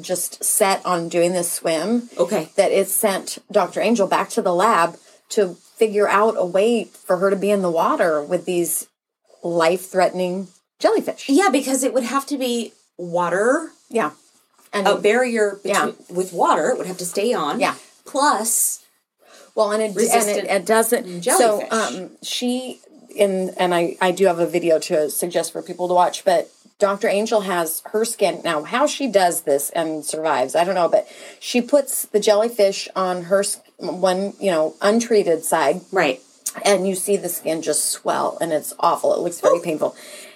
[0.02, 2.50] just set on doing this swim Okay.
[2.56, 3.82] that it sent Dr.
[3.82, 4.98] Angel back to the lab
[5.30, 8.88] to figure out a way for her to be in the water with these
[9.44, 10.48] life threatening
[10.80, 11.28] jellyfish.
[11.30, 14.12] Yeah, because it would have to be water, Yeah.
[14.74, 15.92] And a barrier between, Yeah.
[16.10, 16.70] with water.
[16.70, 17.60] It would have to stay on.
[17.62, 17.76] Yeah.
[18.06, 18.84] Plus,
[19.56, 21.22] Well, and it and it, it doesn't.
[21.22, 21.70] jellyfish.
[21.70, 22.82] So um, she
[23.16, 26.50] in and I I do have a video to suggest for people to watch, but
[26.78, 27.08] Dr.
[27.08, 28.64] Angel has her skin now.
[28.64, 31.08] How she does this and survives, I don't know, but
[31.40, 33.44] she puts the jellyfish on her
[33.78, 36.22] one you know untreated side, right.
[36.64, 39.14] and you see the skin just swell, and it's awful.
[39.14, 39.96] It looks very painful.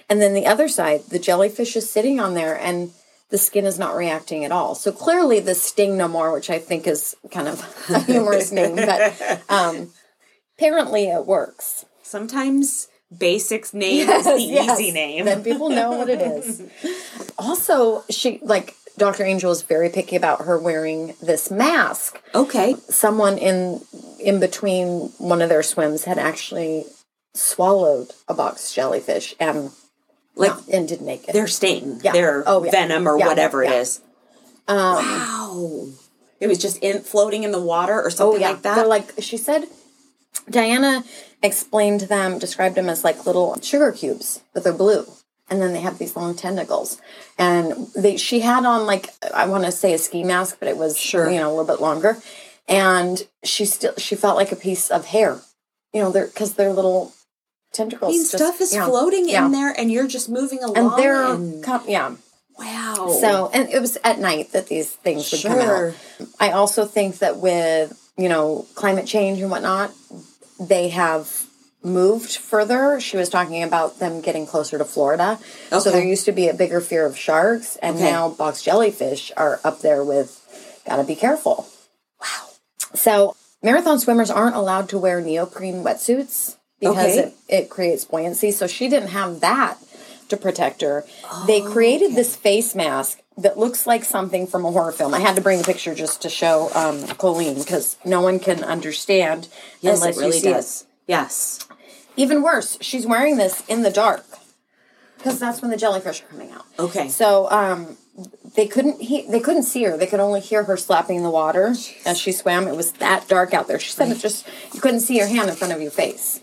[0.09, 2.91] And then the other side, the jellyfish is sitting on there, and
[3.29, 4.73] the skin is not reacting at all.
[4.75, 8.75] So clearly, the sting no more, which I think is kind of a humorous name,
[8.75, 9.91] but um,
[10.57, 11.85] apparently it works.
[12.01, 15.25] Sometimes basics name is the Yes, easy name.
[15.25, 16.61] Then people know what it is.
[17.41, 19.23] Also, she like Dr.
[19.23, 22.21] Angel is very picky about her wearing this mask.
[22.35, 22.75] okay.
[22.89, 23.81] Someone in
[24.19, 26.85] in between one of their swims had actually
[27.33, 29.71] swallowed a box jellyfish and
[30.35, 31.33] Like and didn't make it.
[31.33, 32.11] their sting, Yeah.
[32.13, 32.71] their Oh, yeah.
[32.71, 33.71] venom or Yeah, whatever yeah.
[33.73, 34.01] it is.
[34.67, 35.87] Um, Wow.
[36.39, 38.75] It was just in floating in the water or Oh something yeah, like that.
[38.75, 39.65] they're like she said.
[40.49, 41.03] Diana
[41.43, 45.05] explained them, described them as like little sugar cubes, but they're blue,
[45.49, 47.01] and then they have these long tentacles.
[47.37, 50.77] And they, she had on like I want to say a ski mask, but it
[50.77, 51.29] was Sure.
[51.29, 52.17] you know a little bit longer.
[52.67, 55.39] And she still she felt like a piece of hair,
[55.93, 57.13] you know, they're because they're little
[57.73, 58.09] tentacles.
[58.09, 59.45] I mean, just- stuff is yeah, floating yeah.
[59.45, 60.77] in there, and you're just moving along.
[60.77, 62.15] and they're and- com- yeah.
[62.57, 63.17] wow.
[63.21, 65.93] So, and it was at night that these things would come out.
[66.39, 69.91] I also think that with, you know, climate change and whatnot,
[70.59, 71.45] they have
[71.83, 72.99] moved further.
[72.99, 75.39] She was talking about them getting closer to Florida.
[75.71, 75.79] Okay.
[75.79, 78.11] So there used to be a bigger fear of sharks, and Okay.
[78.11, 80.35] now box jellyfish are up there with
[80.85, 81.67] gotta be careful.
[82.21, 82.49] Wow.
[82.93, 87.19] So marathon swimmers aren't allowed to wear neoprene wetsuits because Okay.
[87.19, 88.51] it, it creates buoyancy.
[88.51, 89.77] So she didn't have that
[90.29, 91.05] to protect her.
[91.47, 95.13] they created this face mask that looks like something from a horror film.
[95.13, 98.63] I had to bring a picture just to show um, Colleen because no one can
[98.63, 99.47] understand
[99.81, 100.85] Yes, unless it really you see does.
[101.09, 101.67] Yes.
[102.15, 104.23] Even worse, she's wearing this in the dark
[105.17, 106.65] because that's when the jellyfish are coming out.
[106.77, 107.09] Okay.
[107.09, 107.97] So um,
[108.55, 109.97] they couldn't he- they couldn't see her.
[109.97, 111.73] They could only hear her slapping the water
[112.05, 112.67] as she swam.
[112.67, 113.79] It was that dark out there.
[113.79, 116.41] She said it just you couldn't see your hand in front of your face.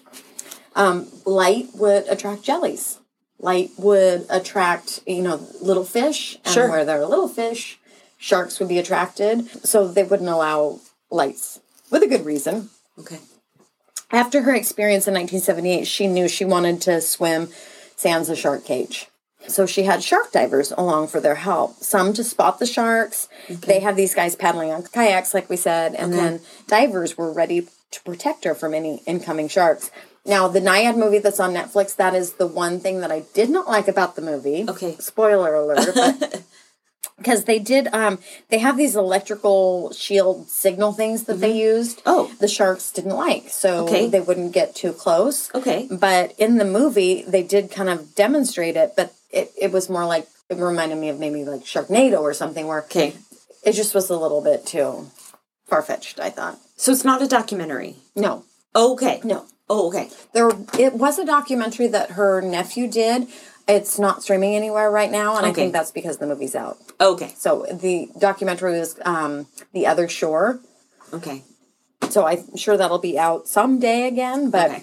[0.74, 2.98] Um, light would attract jellies.
[3.38, 6.68] Light would attract you know little fish, and Sure.
[6.70, 7.78] where there are little fish,
[8.18, 9.46] sharks would be attracted.
[9.64, 12.70] So they wouldn't allow lights with a good reason.
[12.98, 13.20] Okay.
[14.10, 17.48] After her experience in 1978, she knew she wanted to swim
[17.96, 19.08] sans a shark cage.
[19.48, 21.76] So she had shark divers along for their help.
[21.76, 23.28] Some to spot the sharks.
[23.48, 27.68] They had these guys paddling on kayaks, like we said, and then divers were ready
[27.92, 29.90] to protect her from any incoming sharks.
[30.24, 33.48] Now, the Nyad movie that's on Netflix, that is the one thing that I did
[33.48, 34.64] not like about the movie.
[34.68, 34.96] Okay.
[34.98, 35.90] Spoiler alert.
[35.94, 36.42] but-
[37.18, 38.18] because they did um
[38.50, 42.30] they have these electrical shield signal things that they used Oh.
[42.40, 44.08] the sharks didn't like so Okay.
[44.08, 45.88] they wouldn't get too close Okay.
[45.90, 50.04] but in the movie they did kind of demonstrate it but it, it was more
[50.04, 53.14] like it reminded me of maybe like sharknado or something where Okay.
[53.64, 55.10] it just was a little bit too
[55.66, 57.96] far-fetched i thought So it's not a documentary.
[58.14, 59.20] no Okay.
[59.24, 60.10] no Oh, okay.
[60.32, 60.48] there
[60.78, 63.26] it was a documentary that her nephew did
[63.68, 67.32] it's not streaming anywhere right now and i think that's because the movie's out Okay.
[67.36, 70.60] So the documentary was um, The Other Shore.
[71.12, 71.42] Okay.
[72.08, 74.48] So I'm sure that'll be out someday again.
[74.50, 74.82] But Okay.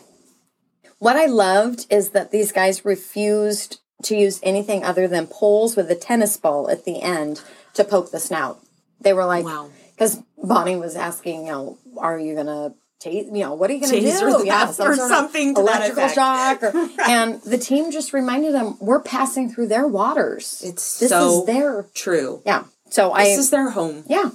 [0.99, 5.89] what I loved is that these guys refused to use anything other than poles with
[5.89, 7.41] a tennis ball at the end
[7.73, 8.59] to poke the snout.
[9.01, 9.71] They were like, Wow.
[9.95, 12.73] Because Bonnie was asking, you know, are you going to
[13.11, 14.45] you know, what are you going to do?
[14.45, 16.63] Yeah, or sort of something to that electrical shock.
[16.63, 20.61] Or, and the team just reminded them, we're passing through their waters.
[20.65, 22.41] It's this so is their, True.
[22.45, 22.65] yeah.
[22.89, 24.03] So I, This is their home.
[24.07, 24.31] yeah,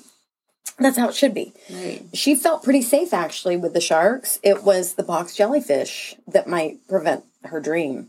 [0.79, 1.53] that's how it should be.
[1.71, 2.05] Right.
[2.13, 4.41] She felt pretty safe actually with the sharks.
[4.43, 8.09] It was the box jellyfish that might prevent her dream.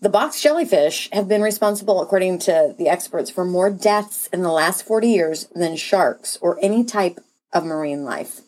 [0.00, 4.50] The box jellyfish have been responsible, according to the experts, for more deaths in the
[4.50, 7.20] last 40 years than sharks or any type
[7.52, 8.40] of marine life,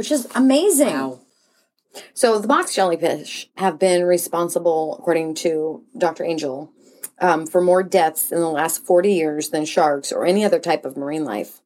[0.00, 0.86] which is amazing.
[0.94, 1.20] Wow.
[2.14, 6.24] So the box jellyfish have been responsible, according to Dr.
[6.24, 6.72] Angel,
[7.20, 10.86] um, for more deaths in the last 40 years than sharks or any other type
[10.86, 11.60] of marine life.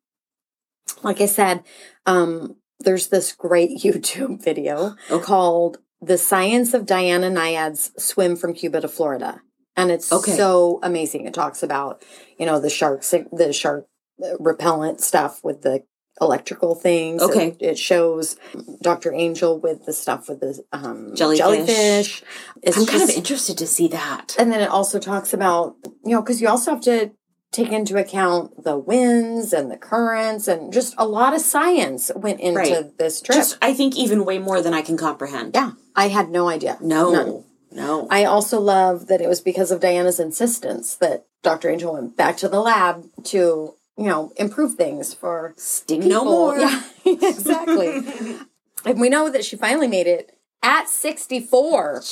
[1.04, 1.62] Like I said,
[2.06, 8.80] um, there's this great YouTube video called The Science of Diana Nyad's Swim from Cuba
[8.80, 9.42] to Florida.
[9.76, 10.32] And it's Okay.
[10.36, 11.24] so amazing.
[11.28, 12.02] It talks about,
[12.36, 13.86] you know, the shark, sig- the shark
[14.20, 15.84] uh, repellent stuff with the
[16.20, 17.22] electrical things.
[17.22, 17.48] Okay.
[17.48, 18.36] It, it shows
[18.82, 19.12] Dr.
[19.12, 21.38] Angel with the stuff with the um, Jellyfish.
[21.38, 22.22] jellyfish.
[22.62, 24.36] It's I'm kind of interested to see that.
[24.38, 27.10] and then it also talks about, you know, because you also have to
[27.52, 32.40] take into account the winds and the currents and just a lot of science went
[32.40, 32.98] into Right.
[32.98, 33.36] this trip.
[33.36, 35.52] Just, I think even way more than I can comprehend.
[35.54, 36.78] yeah, I had no idea.
[36.80, 37.12] No.
[37.12, 37.44] None.
[37.70, 38.06] No.
[38.10, 41.68] I also love that it was because of Diana's insistence that Dr.
[41.70, 46.24] Angel went back to the lab to, you know, improve things for Sting people.
[46.24, 46.58] no more.
[47.04, 48.38] Yeah, exactly.
[48.84, 52.02] and we know that she finally made it at 64.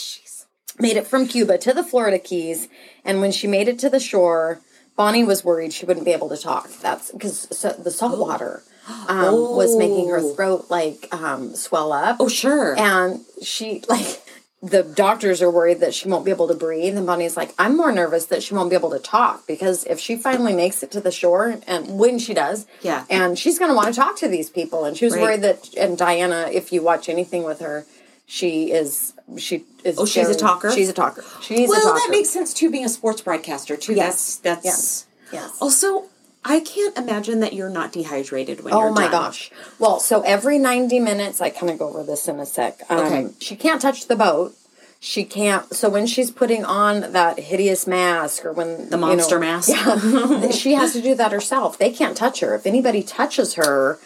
[0.79, 2.69] Made it from Cuba to the Florida Keys.
[3.05, 4.61] And when she made it to the shore,
[4.97, 6.71] Bonnie was worried she wouldn't be able to talk.
[6.81, 8.63] That's because so, the salt water
[9.09, 10.35] um, was making her Oh.
[10.35, 12.17] throat like um, swell up.
[12.21, 12.79] Oh, sure.
[12.79, 14.22] And she, like,
[14.63, 16.97] the doctors are worried that she won't be able to breathe.
[16.97, 19.99] And Bonnie's like, I'm more nervous that she won't be able to talk because if
[19.99, 23.05] she finally makes it to the shore, and when she does, Yeah.
[23.11, 24.85] and she's going to want to talk to these people.
[24.85, 25.23] And she was Right.
[25.23, 27.87] worried that, and Diana, if you watch anything with her,
[28.25, 29.99] she is, she is.
[29.99, 30.71] Oh, she's a talker?
[30.71, 31.25] She's a talker.
[31.41, 31.99] She's a well, talker.
[31.99, 33.95] that makes sense too, being a sports broadcaster too.
[33.95, 34.37] Yes.
[34.37, 34.65] That's that's.
[34.65, 35.07] Yes.
[35.33, 35.51] Yes.
[35.61, 36.05] Also,
[36.45, 39.11] I can't imagine that you're not dehydrated when Oh you're Oh my done.
[39.13, 39.51] gosh.
[39.79, 42.81] Well, so every 90 minutes, I kind of go over this in a sec.
[42.91, 43.29] Um, Okay.
[43.41, 44.55] She can't touch the boat.
[44.99, 45.73] She can't.
[45.75, 49.69] So when she's putting on that hideous mask or when The monster mask.
[49.69, 51.79] yeah, she has to do that herself.
[51.79, 52.55] They can't touch her.
[52.55, 53.99] If anybody touches her,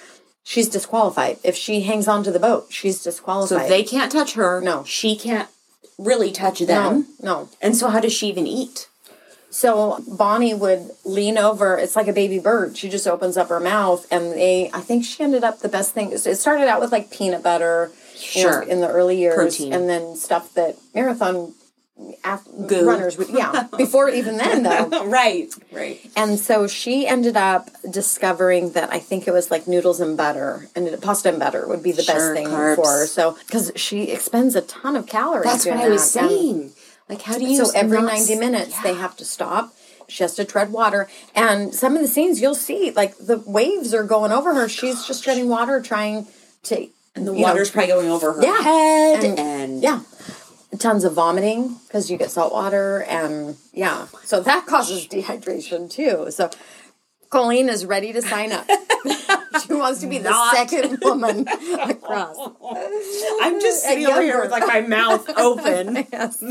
[0.43, 1.39] she's disqualified.
[1.45, 3.63] If she hangs onto the boat, she's disqualified.
[3.63, 4.61] So they can't touch her.
[4.61, 4.85] No.
[4.85, 5.49] she can't
[5.99, 7.07] really touch no, them.
[7.23, 7.49] no.
[7.63, 8.89] And so, how does she even eat?
[9.57, 11.79] So Bonnie would lean over.
[11.79, 12.77] It's like a baby bird.
[12.77, 14.71] She just opens up her mouth, and they.
[14.75, 16.13] I think she ended up the best thing.
[16.13, 17.91] It started out with like peanut butter,
[18.35, 18.63] you know, Sure.
[18.63, 19.73] in the early years, Protein.
[19.73, 21.55] and then stuff that marathon
[22.59, 23.31] runners would.
[23.31, 25.07] Yeah, before even then though.
[25.07, 26.01] right, right.
[26.15, 30.69] And so she ended up discovering that I think it was like noodles and butter
[30.77, 32.75] and pasta and butter would be the Sure, best thing carbs.
[32.77, 33.07] for her.
[33.07, 35.45] So because she expends a ton of calories.
[35.45, 36.25] That's what I was that.
[36.25, 36.73] And- saying.
[37.09, 37.65] Like, how do you?
[37.65, 38.83] so every not 90 s- minutes Yeah.
[38.83, 39.73] they have to stop
[40.09, 41.09] She has to tread water.
[41.35, 44.65] And some of the scenes you'll see, like the waves are going over her.
[44.65, 46.27] Oh She's just treading water, trying
[46.65, 46.87] to.
[47.17, 48.61] And the you know, water's probably going over her Yeah.
[48.63, 50.01] head And- and, yeah.
[50.79, 53.01] Tons of vomiting because you get salt water.
[53.09, 54.07] And yeah.
[54.25, 56.31] So that causes dehydration too.
[56.31, 56.51] So
[57.31, 58.67] Colleen is ready to sign up.
[59.67, 60.55] she wants to be the Not.
[60.55, 61.47] second woman
[61.83, 62.37] across.
[63.41, 66.07] I'm just sitting over here with like my mouth open.
[66.13, 66.43] Yes.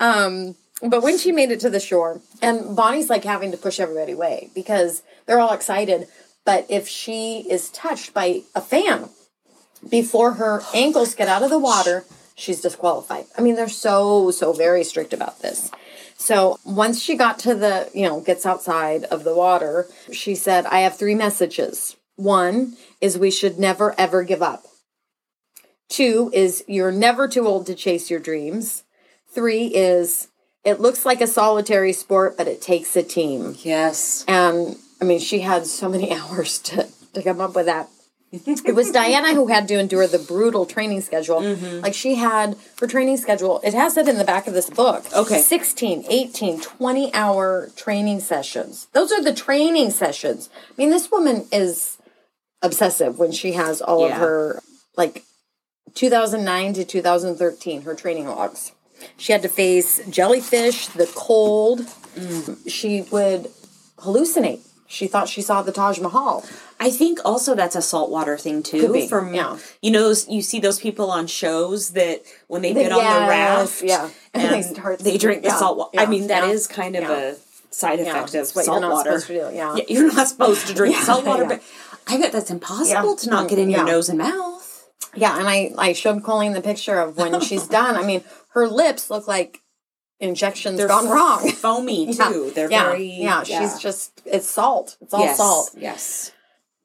[0.00, 3.78] um, but when she made it to the shore, and Bonnie's like having to push
[3.80, 6.08] everybody away because they're all excited.
[6.44, 9.08] But if she is touched by a fan
[9.88, 12.04] before her ankles get out of the water,
[12.34, 13.26] she's disqualified.
[13.38, 15.70] I mean, they're so, so very strict about this.
[16.22, 20.66] So once she got to the, you know, gets outside of the water, she said,
[20.66, 21.96] I have three messages.
[22.14, 24.62] One is we should never, ever give up.
[25.88, 28.84] Two is you're never too old to chase your dreams.
[29.34, 30.28] Three is
[30.64, 33.56] it looks like a solitary sport, but it takes a team.
[33.58, 34.24] Yes.
[34.28, 37.88] And I mean, she had so many hours to, to come up with that.
[38.46, 41.42] it was Diana who had to endure the brutal training schedule.
[41.80, 45.04] Like she had her training schedule, it has it in the back of this book.
[45.14, 45.38] Okay.
[45.38, 48.88] 16, 18, 20 hour training sessions.
[48.92, 50.48] Those are the training sessions.
[50.70, 51.98] I mean, this woman is
[52.62, 54.14] obsessive when she has all Yeah.
[54.14, 54.62] of her,
[54.96, 55.24] like
[55.94, 58.72] 2009 to 2013, her training logs.
[59.18, 61.80] She had to face jellyfish, the cold.
[62.16, 62.70] Mm.
[62.70, 63.50] She would
[63.98, 64.60] hallucinate.
[64.92, 66.44] She thought she saw the Taj Mahal.
[66.78, 69.08] I think also that's a saltwater thing too.
[69.08, 69.58] From yeah.
[69.80, 73.82] you know, you see those people on shows that when they get on the raft,
[73.82, 74.10] yeah.
[74.34, 74.64] And
[75.00, 75.98] they drink the yeah, salt water.
[75.98, 77.36] I mean, that is kind of a
[77.70, 79.18] side effect of salt you're not water.
[79.18, 79.76] supposed to do, yeah.
[79.88, 81.62] you're not supposed to drink salt water, but
[82.06, 83.76] I bet that's impossible to not get in mm, Yeah.
[83.78, 84.88] your nose and mouth.
[85.14, 87.96] Yeah, and I, I showed Colleen the picture of when she's done.
[87.96, 89.61] I mean, her lips look like
[90.22, 91.50] injections They're gone wrong.
[91.64, 92.52] Foamy too.
[92.54, 94.96] They're yeah, very yeah, she's just it's salt.
[95.02, 95.70] It's all yes, salt.
[95.76, 96.32] Yes.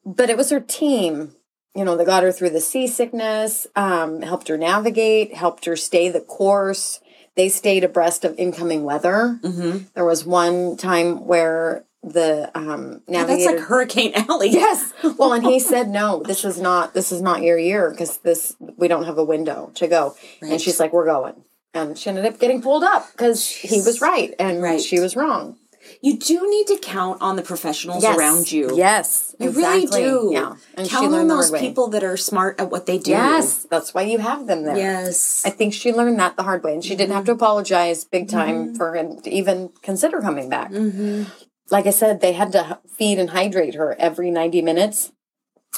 [0.05, 1.33] but it was her team
[1.75, 6.09] you know that got her through the seasickness um, helped her navigate helped her stay
[6.09, 6.99] the course
[7.35, 9.85] they stayed abreast of incoming weather Mm-hmm.
[9.93, 14.49] there was one time where the um, That's like Hurricane Alley.
[14.49, 18.17] yes well and he said no this is not this is not your year because
[18.19, 20.53] this we don't have a window to go Right.
[20.53, 21.35] and she's like we're going
[21.83, 24.81] and she ended up getting pulled up because he was right and Right.
[24.81, 25.57] she was wrong
[26.01, 28.17] You do need to count on the professionals yes.
[28.17, 28.75] around you.
[28.75, 30.03] yes You exactly.
[30.03, 30.29] really do.
[30.33, 33.11] yeah and Count on those people that are smart at what they do.
[33.11, 34.77] Yes, that's why you have them there.
[34.77, 35.43] Yes.
[35.45, 37.43] I think she learned that the hard way, and she didn't have to mm-hmm.
[37.43, 38.75] apologize big time mm-hmm.
[38.75, 40.71] for him to even consider coming back.
[40.71, 41.23] Mm-hmm.
[41.69, 45.11] Like I said, they had to feed and hydrate her every 90 minutes.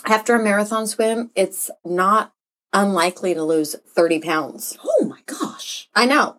[0.06, 2.34] After a marathon swim, it's not
[2.74, 4.78] unlikely to lose 30 pounds.
[4.84, 5.90] oh my gosh.
[5.96, 6.38] I know.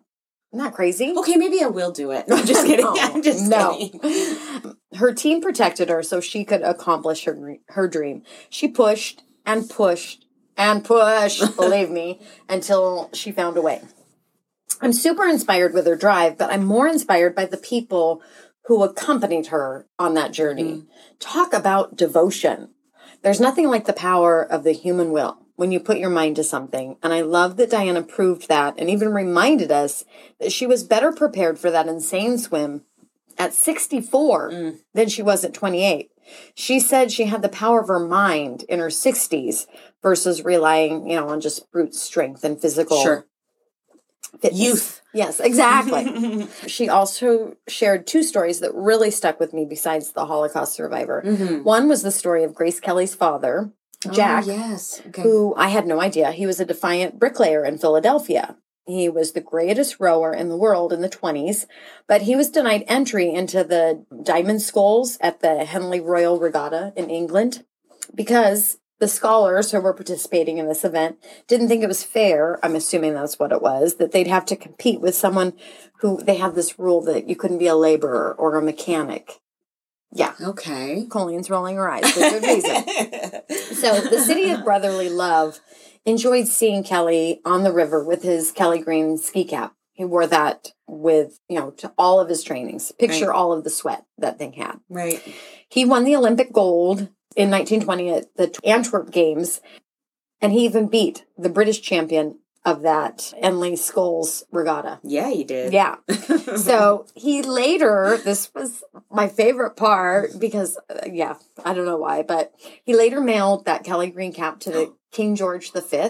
[0.53, 1.13] Isn't that crazy?
[1.15, 2.27] Okay, maybe I will do it.
[2.27, 2.85] No, I'm just kidding.
[2.89, 3.77] I'm just no.
[3.77, 4.75] kidding.
[4.95, 8.23] Her team protected her so she could accomplish her her dream.
[8.49, 10.25] She pushed and pushed
[10.57, 12.19] and pushed, believe me,
[12.49, 13.81] until she found a way.
[14.81, 18.21] I'm super inspired with her drive, but I'm more inspired by the people
[18.65, 20.63] who accompanied her on that journey.
[20.63, 20.87] Mm.
[21.19, 22.71] Talk about devotion.
[23.21, 26.43] There's nothing like the power of the human will when you put your mind to
[26.43, 26.97] something.
[27.03, 30.03] And I love that Diana proved that and even reminded us
[30.39, 32.81] that she was better prepared for that insane swim
[33.37, 34.79] at 64 mm.
[34.95, 36.09] than she was at 28.
[36.55, 39.67] She said she had the power of her mind in her 60s
[40.01, 43.27] versus relying, you know, on just brute strength and physical Sure.
[44.41, 44.59] fitness.
[44.59, 45.01] Youth.
[45.13, 46.47] Yes, exactly.
[46.67, 51.21] she also shared two stories that really stuck with me besides the Holocaust survivor.
[51.23, 51.63] Mm-hmm.
[51.63, 53.71] One was the story of Grace Kelly's father,
[54.07, 55.01] Oh, Jack, Oh, yes.
[55.07, 55.21] Okay.
[55.21, 56.31] who I had no idea.
[56.31, 58.57] He was a defiant bricklayer in Philadelphia.
[58.87, 61.65] He was the greatest rower in the world in the 20s,
[62.07, 67.09] but he was denied entry into the Diamond Sculls at the Henley Royal Regatta in
[67.09, 67.63] England
[68.15, 72.59] because the scholars who were participating in this event didn't think it was fair.
[72.63, 75.53] I'm assuming that's what it was, that they'd have to compete with someone
[76.01, 79.39] who they had this rule that you couldn't be a laborer or a mechanic.
[80.13, 80.33] Yeah.
[80.41, 81.05] Okay.
[81.09, 82.83] Colleen's rolling her eyes for good reason.
[83.75, 85.59] So the city of brotherly love
[86.05, 89.73] enjoyed seeing Kelly on the river with his Kelly Green ski cap.
[89.93, 92.91] He wore that with, you know, to all of his trainings.
[92.91, 93.35] Picture Right.
[93.35, 94.79] all of the sweat that thing had.
[94.89, 95.21] Right.
[95.69, 99.61] He won the Olympic gold in 1920 at the Antwerp Games,
[100.41, 104.99] and he even beat the British champion of that Henley Sculls regatta.
[105.03, 105.73] Yeah, he did.
[105.73, 105.95] Yeah.
[106.57, 111.35] so he later, this was my favorite part because, uh, yeah,
[111.65, 112.53] I don't know why, but
[112.83, 116.09] he later mailed that Kelly Green cap to the King George V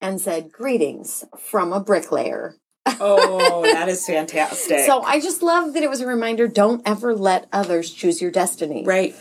[0.00, 2.56] and said, Greetings from a bricklayer.
[2.86, 4.80] Oh, that is fantastic.
[4.86, 8.30] So I just love that it was a reminder don't ever let others choose your
[8.30, 8.84] destiny.
[8.84, 9.14] right.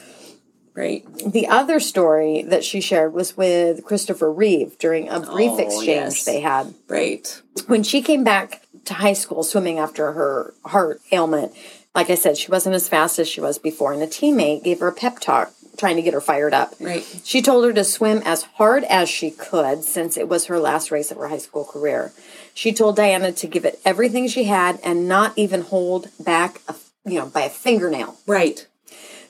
[0.74, 1.04] Right.
[1.26, 5.88] The other story that she shared was with Christopher Reeve during a brief Oh, exchange
[6.16, 6.26] yes.
[6.26, 6.74] they had.
[6.88, 7.42] Right.
[7.68, 11.52] When she came back to high school swimming after her heart ailment,
[11.94, 14.80] like I said, she wasn't as fast as she was before, and a teammate gave
[14.80, 16.74] her a pep talk trying to get her fired up.
[16.80, 17.04] Right.
[17.24, 20.90] She told her to swim as hard as she could since it was her last
[20.92, 22.14] race of her high school career.
[22.54, 26.76] She told Diana to give it everything she had and not even hold back, a,
[27.06, 28.18] you know, by a fingernail.
[28.28, 28.68] Right.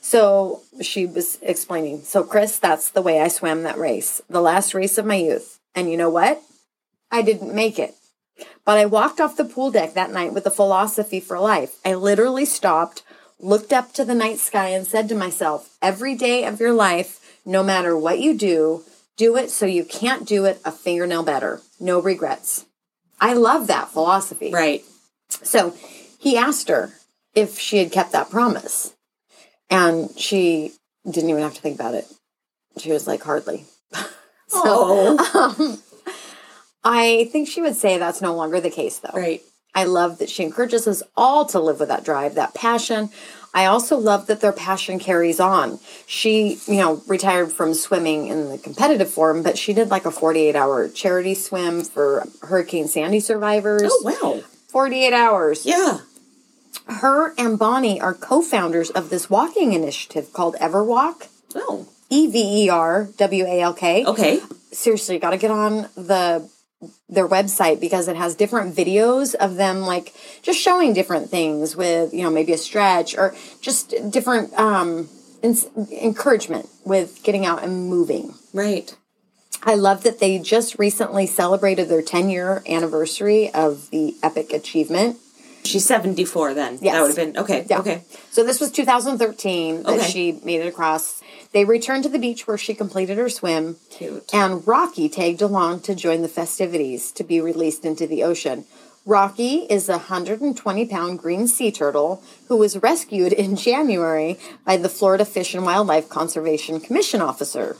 [0.02, 2.02] So she was explaining.
[2.02, 5.60] So, Chris, that's the way I swam that race, the last race of my youth.
[5.76, 6.41] And you know what?
[7.12, 7.93] I didn't make it.
[8.66, 11.76] But I walked off the pool deck that night with a philosophy for life.
[11.86, 13.04] I literally stopped,
[13.39, 17.39] looked up to the night sky, and said to myself, every day of your life,
[17.45, 18.84] no matter what you do,
[19.18, 21.62] do it so you can't do it a fingernail better.
[21.80, 22.66] No regrets.
[23.20, 24.52] I love that philosophy.
[24.52, 24.84] Right.
[25.30, 25.76] So
[26.20, 26.93] he asked her
[27.36, 28.95] if she had kept that promise.
[29.72, 30.74] And she
[31.09, 32.05] didn't even have to think about it.
[32.78, 33.65] She was like, hardly.
[33.93, 34.05] so
[34.47, 35.80] Oh.
[36.84, 39.17] I think she would say that's no longer the case, though.
[39.17, 39.41] Right.
[39.74, 43.09] I love that she encourages us all to live with that drive, that passion.
[43.53, 45.80] I also love that their passion carries on.
[46.05, 50.11] She, you know, retired from swimming in the competitive form, but she did like a
[50.11, 53.84] 48 hour charity swim for Hurricane Sandy survivors.
[53.86, 54.43] Oh wow.
[54.69, 55.65] 48 hours.
[55.65, 55.99] Yeah.
[56.88, 61.27] Her and Bonnie are co founders of this walking initiative called Everwalk.
[61.55, 61.88] Oh.
[62.09, 64.05] E V E R W A L K.
[64.05, 64.39] Okay.
[64.71, 66.49] Seriously, you got to get on the
[67.07, 72.11] their website because it has different videos of them like just showing different things with
[72.13, 75.07] you know maybe a stretch or just different um
[75.43, 78.95] ins- encouragement with getting out and moving Right.
[79.61, 85.17] i love that they just recently celebrated their 10 year anniversary of the epic achievement
[85.64, 86.80] She's 74 then.
[86.82, 86.93] Yes.
[86.93, 87.66] That would have been okay.
[87.70, 87.80] Yeah.
[87.80, 88.03] Okay.
[88.32, 90.07] So this was 2013 that Okay.
[90.09, 91.22] she made it across.
[91.53, 93.78] They returned to the beach where she completed her swim.
[93.89, 94.30] Cute.
[94.34, 98.66] And Rocky tagged along to join the festivities to be released into the ocean.
[99.05, 104.89] Rocky is a 120 pound green sea turtle who was rescued in January by the
[104.89, 107.78] Florida Fish and Wildlife Conservation Commission officer.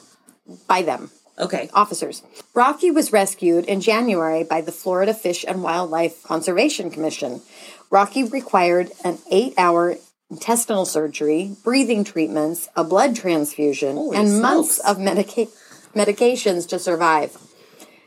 [0.68, 1.12] By them
[1.42, 1.70] Okay.
[1.74, 2.22] officers.
[2.54, 7.42] Rocky was rescued in January by the Florida Fish and Wildlife Conservation Commission.
[7.90, 9.98] Rocky required an eight hour
[10.30, 15.48] intestinal surgery, breathing treatments, a blood transfusion, Holy and months of medica-
[15.94, 17.38] medications to survive.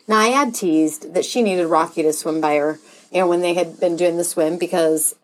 [0.08, 2.78] Nyad teased that she needed Rocky to swim by her,
[3.10, 5.14] you know, when they had been doing the swim because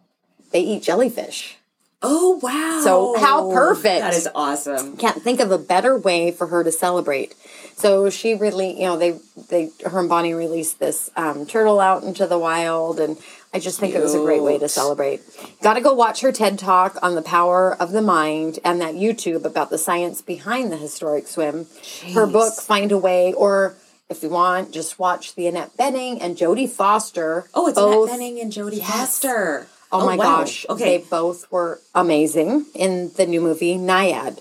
[0.52, 1.56] they eat jellyfish.
[2.02, 2.80] Oh wow.
[2.82, 4.00] So, how perfect.
[4.00, 4.96] That is awesome.
[4.96, 7.34] Can't think of a better way for her to celebrate.
[7.76, 9.18] So she really, you know, they
[9.50, 13.18] they her and Bonnie released this um, turtle out into the wild, and
[13.52, 15.20] I just think it was a great way to celebrate.
[15.62, 18.94] Got to go watch her TED talk on the power of the mind and that
[18.94, 21.66] YouTube about the science behind the historic swim.
[22.14, 23.76] Her book, Find a Way, or
[24.08, 27.48] if you want, just watch the Annette Bening and Jodie Foster.
[27.54, 28.88] Oh, it's both- Annette Bening and Jodie Yes.
[28.90, 29.66] Foster.
[29.92, 30.40] Oh, my wow.
[30.40, 30.66] gosh.
[30.68, 30.98] Okay.
[30.98, 34.40] They both were amazing in the new movie Nyad.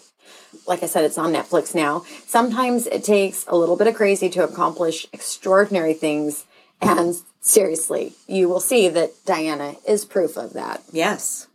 [0.68, 2.06] Like I said, it's on Netflix now.
[2.28, 6.45] Sometimes it takes a little bit of crazy to accomplish extraordinary things.
[6.82, 10.84] And seriously, you will see that Diana is proof of that.
[10.91, 11.47] Yes.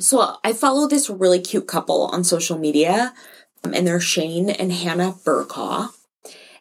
[0.00, 3.12] So I follow this really cute couple on social media,
[3.64, 5.88] um, and they're Shane and Hannah Burcaw.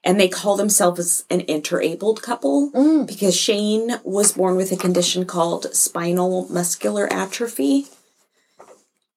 [0.07, 2.71] And they call themselves an interabled couple
[3.05, 7.87] because Shane was born with a condition called spinal muscular atrophy.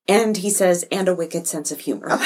[0.08, 2.18] And he says, and a wicked sense of humor.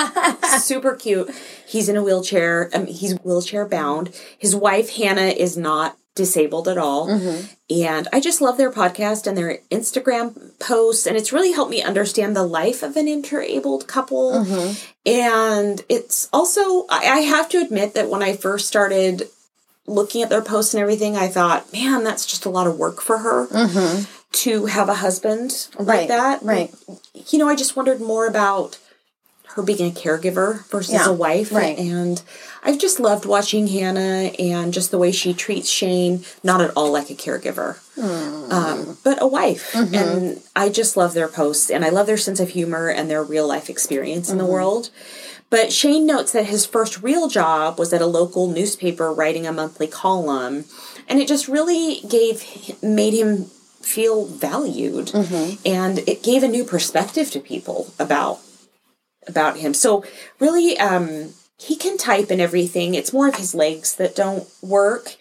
[0.60, 1.34] Super cute.
[1.66, 2.70] He's in a wheelchair.
[2.72, 4.14] Um, he's wheelchair bound.
[4.38, 7.08] His wife, Hannah, is not disabled at all.
[7.08, 7.46] Mm-hmm.
[7.70, 11.06] And I just love their podcast and their Instagram posts.
[11.06, 14.32] And it's really helped me understand the life of an interabled couple.
[14.32, 14.74] Mm-hmm.
[15.06, 19.28] And it's also, I, I have to admit that when I first started
[19.86, 23.00] looking at their posts and everything, I thought, man, that's just a lot of work
[23.00, 24.04] for her mm-hmm.
[24.32, 26.42] to have a husband like that.
[26.42, 26.74] right.
[27.28, 28.78] You know, I just wondered more about
[29.54, 31.52] her being a caregiver versus Yeah, a wife.
[31.52, 31.76] right.
[31.78, 32.22] And
[32.64, 36.90] I've just loved watching Hannah and just the way she treats Shane, not at all
[36.92, 38.50] like a caregiver, Hmm.
[38.52, 39.72] um, but a wife.
[39.72, 39.94] Mm-hmm.
[39.94, 43.22] And I just love their posts and I love their sense of humor and their
[43.22, 44.52] real life experience in the Mm-hmm.
[44.52, 44.90] world.
[45.50, 49.52] But Shane notes that his first real job was at a local newspaper writing a
[49.52, 50.64] monthly column.
[51.08, 52.42] And it just really gave,
[52.82, 53.50] made him
[53.82, 55.08] feel valued.
[55.08, 55.56] Mm-hmm.
[55.66, 58.40] And it gave a new perspective to people about
[59.26, 59.74] about him.
[59.74, 60.04] So
[60.40, 62.94] really, um, he can type and everything.
[62.94, 65.16] It's more of his legs that don't work.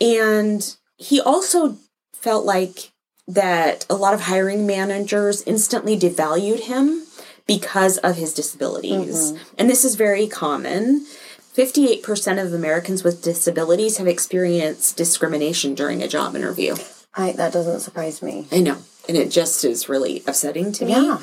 [0.00, 1.76] And he also
[2.12, 2.90] felt like
[3.28, 7.04] that a lot of hiring managers instantly devalued him
[7.46, 9.32] because of his disabilities.
[9.56, 11.06] And this is very common.
[11.54, 16.76] 58% of Americans with disabilities have experienced discrimination during a job interview.
[17.14, 18.46] I, that doesn't surprise me.
[18.52, 18.78] I know.
[19.08, 20.92] And it just is really upsetting to me.
[20.92, 21.18] Yeah.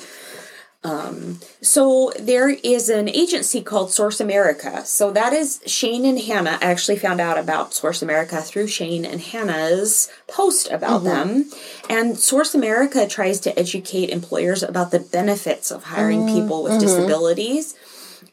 [0.86, 4.86] Um, so there is an agency called Source America.
[4.86, 6.60] So that is Shane and Hannah.
[6.62, 11.08] I actually found out about Source America through Shane and Hannah's post about mm-hmm.
[11.08, 11.52] them.
[11.90, 16.40] And Source America tries to educate employers about the benefits of hiring mm-hmm.
[16.40, 16.82] people with mm-hmm.
[16.82, 17.74] disabilities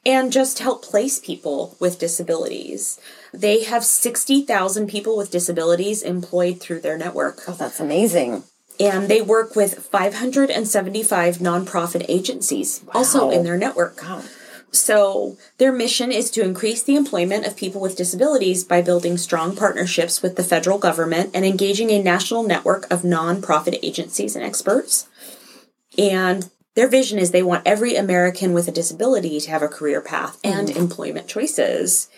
[0.05, 3.00] and just help place people with disabilities.
[3.32, 7.40] They have 60,000 people with disabilities employed through their network.
[7.48, 8.42] Oh, that's amazing.
[8.81, 14.03] And they work with 575 nonprofit agencies also in their network.
[14.03, 14.23] Wow.
[14.75, 19.55] So, their mission is to increase the employment of people with disabilities by building strong
[19.55, 25.09] partnerships with the federal government and engaging a national network of nonprofit agencies and experts.
[25.99, 30.01] And their vision is they want every American with a disability to have a career
[30.01, 30.77] path and mm.
[30.77, 32.09] employment choices.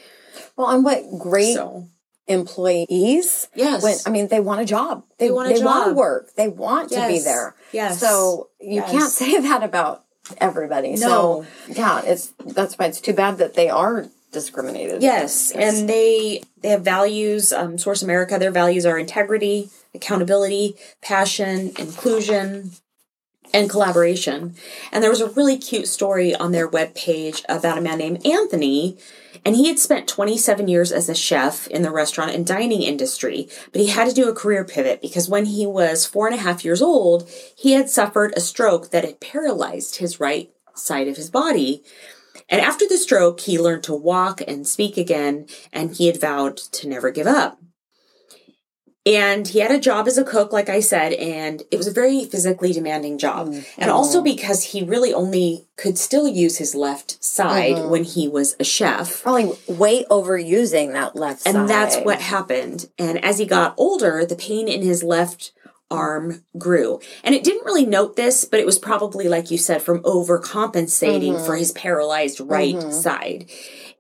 [0.57, 1.89] Well, and what great So,
[2.27, 3.49] employees.
[3.55, 3.83] Yes.
[3.83, 5.05] When, I mean, they want a job.
[5.19, 6.35] They, want a they want to work.
[6.35, 7.55] They want to be there.
[7.73, 8.01] Yes.
[8.01, 8.91] So you Yes.
[8.91, 10.05] can't say that about
[10.39, 10.97] everybody.
[10.97, 15.03] So yeah, it's that's why it's too bad that they are discriminated.
[15.03, 15.79] Yes, against.
[15.81, 17.53] and they they have values.
[17.53, 22.73] Um, Source America, their values are integrity, accountability, passion, inclusion,
[23.53, 24.55] and collaboration.
[24.93, 28.97] And there was a really cute story on their webpage about a man named Anthony,
[29.45, 33.49] and he had spent 27 years as a chef in the restaurant and dining industry,
[33.73, 36.43] but he had to do a career pivot because when he was four and a
[36.43, 41.17] half years old, he had suffered a stroke that had paralyzed his right side of
[41.17, 41.83] his body.
[42.49, 46.57] And after the stroke, he learned to walk and speak again, and he had vowed
[46.57, 47.59] to never give up.
[49.07, 51.93] And he had a job as a cook, like I said, and it was a
[51.93, 53.49] very physically demanding job.
[53.49, 53.81] Mm-hmm.
[53.83, 57.91] And also because he really only could still use his left side mm-hmm.
[57.91, 59.23] when he was a chef.
[59.23, 61.55] probably way overusing that left side.
[61.55, 62.89] And that's what happened.
[62.99, 65.53] And as he got older, the pain in his left
[65.91, 66.99] arm grew.
[67.23, 71.35] And it didn't really note this, but it was probably, like you said, from overcompensating
[71.35, 71.45] mm-hmm.
[71.45, 73.51] for his paralyzed right side.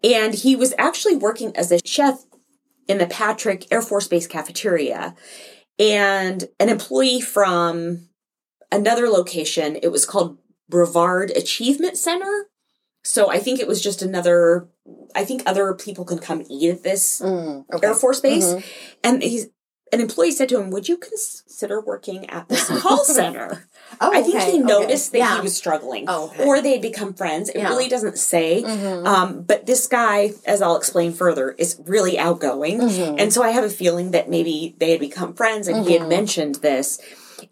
[0.03, 2.25] And he was actually working as a chef
[2.89, 5.15] in the Patrick Air Force Base cafeteria.
[5.79, 8.09] And an employee from
[8.71, 12.49] another location, it was called Brevard Achievement Center.
[13.03, 14.69] So I think it was just another,
[15.15, 17.87] I think other people can come eat at this Mm, okay.
[17.87, 18.55] Air Force Base.
[19.03, 19.49] And he's,
[19.93, 23.69] an employee said to him, Would you consider working at this call center?
[24.01, 24.73] Oh, I think okay, he okay.
[24.75, 25.35] noticed that Yeah.
[25.37, 26.05] he was struggling.
[26.09, 26.45] Oh, okay.
[26.45, 27.49] Or they had become friends.
[27.49, 27.69] It Yeah.
[27.69, 28.63] really doesn't say.
[28.63, 29.07] Mm-hmm.
[29.07, 32.81] Um, but this guy, as I'll explain further, is really outgoing.
[32.81, 33.17] Mm-hmm.
[33.19, 36.01] And so I have a feeling that maybe they had become friends and he Mm-hmm.
[36.03, 36.99] had mentioned this.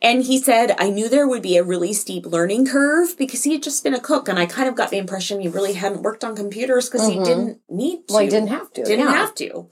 [0.01, 3.53] And he said, I knew there would be a really steep learning curve because he
[3.53, 4.28] had just been a cook.
[4.28, 7.18] And I kind of got the impression he really hadn't worked on computers because he
[7.18, 8.03] didn't need to.
[8.05, 8.14] Mm-hmm.
[8.14, 9.12] Well, he didn't have to, Didn't yeah.
[9.12, 9.68] have to.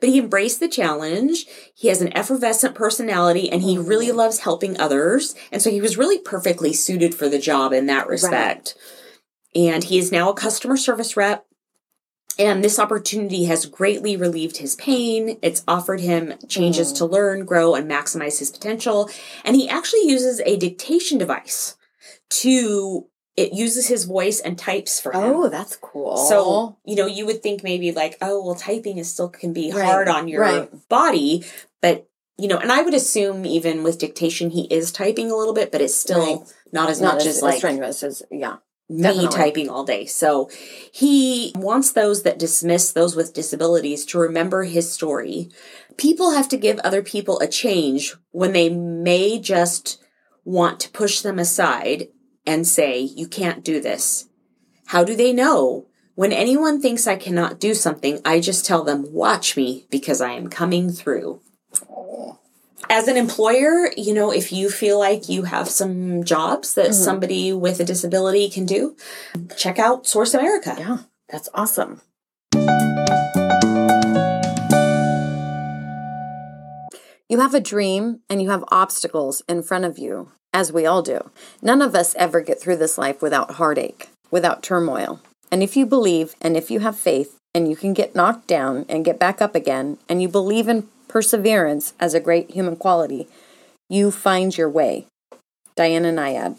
[0.00, 1.46] But he embraced the challenge.
[1.74, 3.88] He has an effervescent personality and he Mm-hmm.
[3.88, 5.34] really loves helping others.
[5.52, 8.76] And so he was really perfectly suited for the job in that respect.
[9.54, 11.44] And he is now a customer service rep.
[12.38, 15.38] And this opportunity has greatly relieved his pain.
[15.42, 17.10] It's offered him changes to mm.
[17.10, 19.10] learn, grow, and maximize his potential.
[19.44, 21.76] And he actually uses a dictation device
[22.30, 25.22] to, it uses his voice and types for him.
[25.22, 26.16] Oh, that's cool.
[26.16, 29.72] So, you know, you would think maybe like, oh, well, typing is still can be
[29.72, 30.88] Right, hard on your right.
[30.88, 31.44] body,
[31.82, 32.08] but
[32.40, 35.72] you know, and I would assume even with dictation he is typing a little bit,
[35.72, 36.54] but it's still Right.
[36.72, 38.58] not as not much as, as, as like strenuous as yeah.
[38.88, 40.06] Me typing all day.
[40.06, 40.50] So
[40.92, 45.50] he wants those that dismiss those with disabilities to remember his story.
[45.96, 50.02] People have to give other people a change when they may just
[50.44, 52.08] want to push them aside
[52.46, 54.28] and say, you can't do this.
[54.86, 55.86] How do they know?
[56.14, 60.32] When anyone thinks I cannot do something, I just tell them, watch me because I
[60.32, 61.42] am coming through.
[62.90, 67.04] As an employer, you know, if you feel like you have some jobs that mm-hmm.
[67.04, 68.96] somebody with a disability can do,
[69.58, 70.74] check out Source America.
[70.78, 72.00] Yeah, that's awesome.
[77.28, 81.02] You have a dream and you have obstacles in front of you, as we all
[81.02, 81.30] do.
[81.60, 85.20] None of us ever get through this life without heartache, without turmoil.
[85.52, 88.86] And if you believe and if you have faith and you can get knocked down
[88.88, 93.28] and get back up again, and you believe in perseverance as a great human quality,
[93.88, 95.06] you find your way.
[95.76, 96.58] Diana Nyad.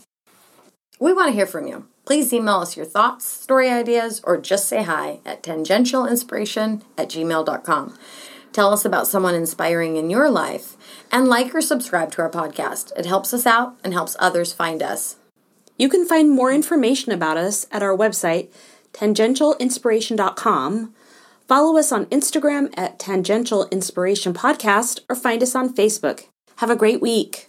[0.99, 1.85] We want to hear from you.
[2.05, 7.97] Please email us your thoughts, story ideas, or just say hi at tangentialinspiration at gmail.com.
[8.51, 10.75] Tell us about someone inspiring in your life
[11.11, 12.91] and like or subscribe to our podcast.
[12.97, 15.17] It helps us out and helps others find us.
[15.77, 18.49] You can find more information about us at our website,
[18.93, 20.93] tangentialinspiration.com.
[21.49, 26.27] Follow us on Instagram at Tangential Inspiration Podcast or find us on Facebook.
[26.57, 27.48] Have a great week.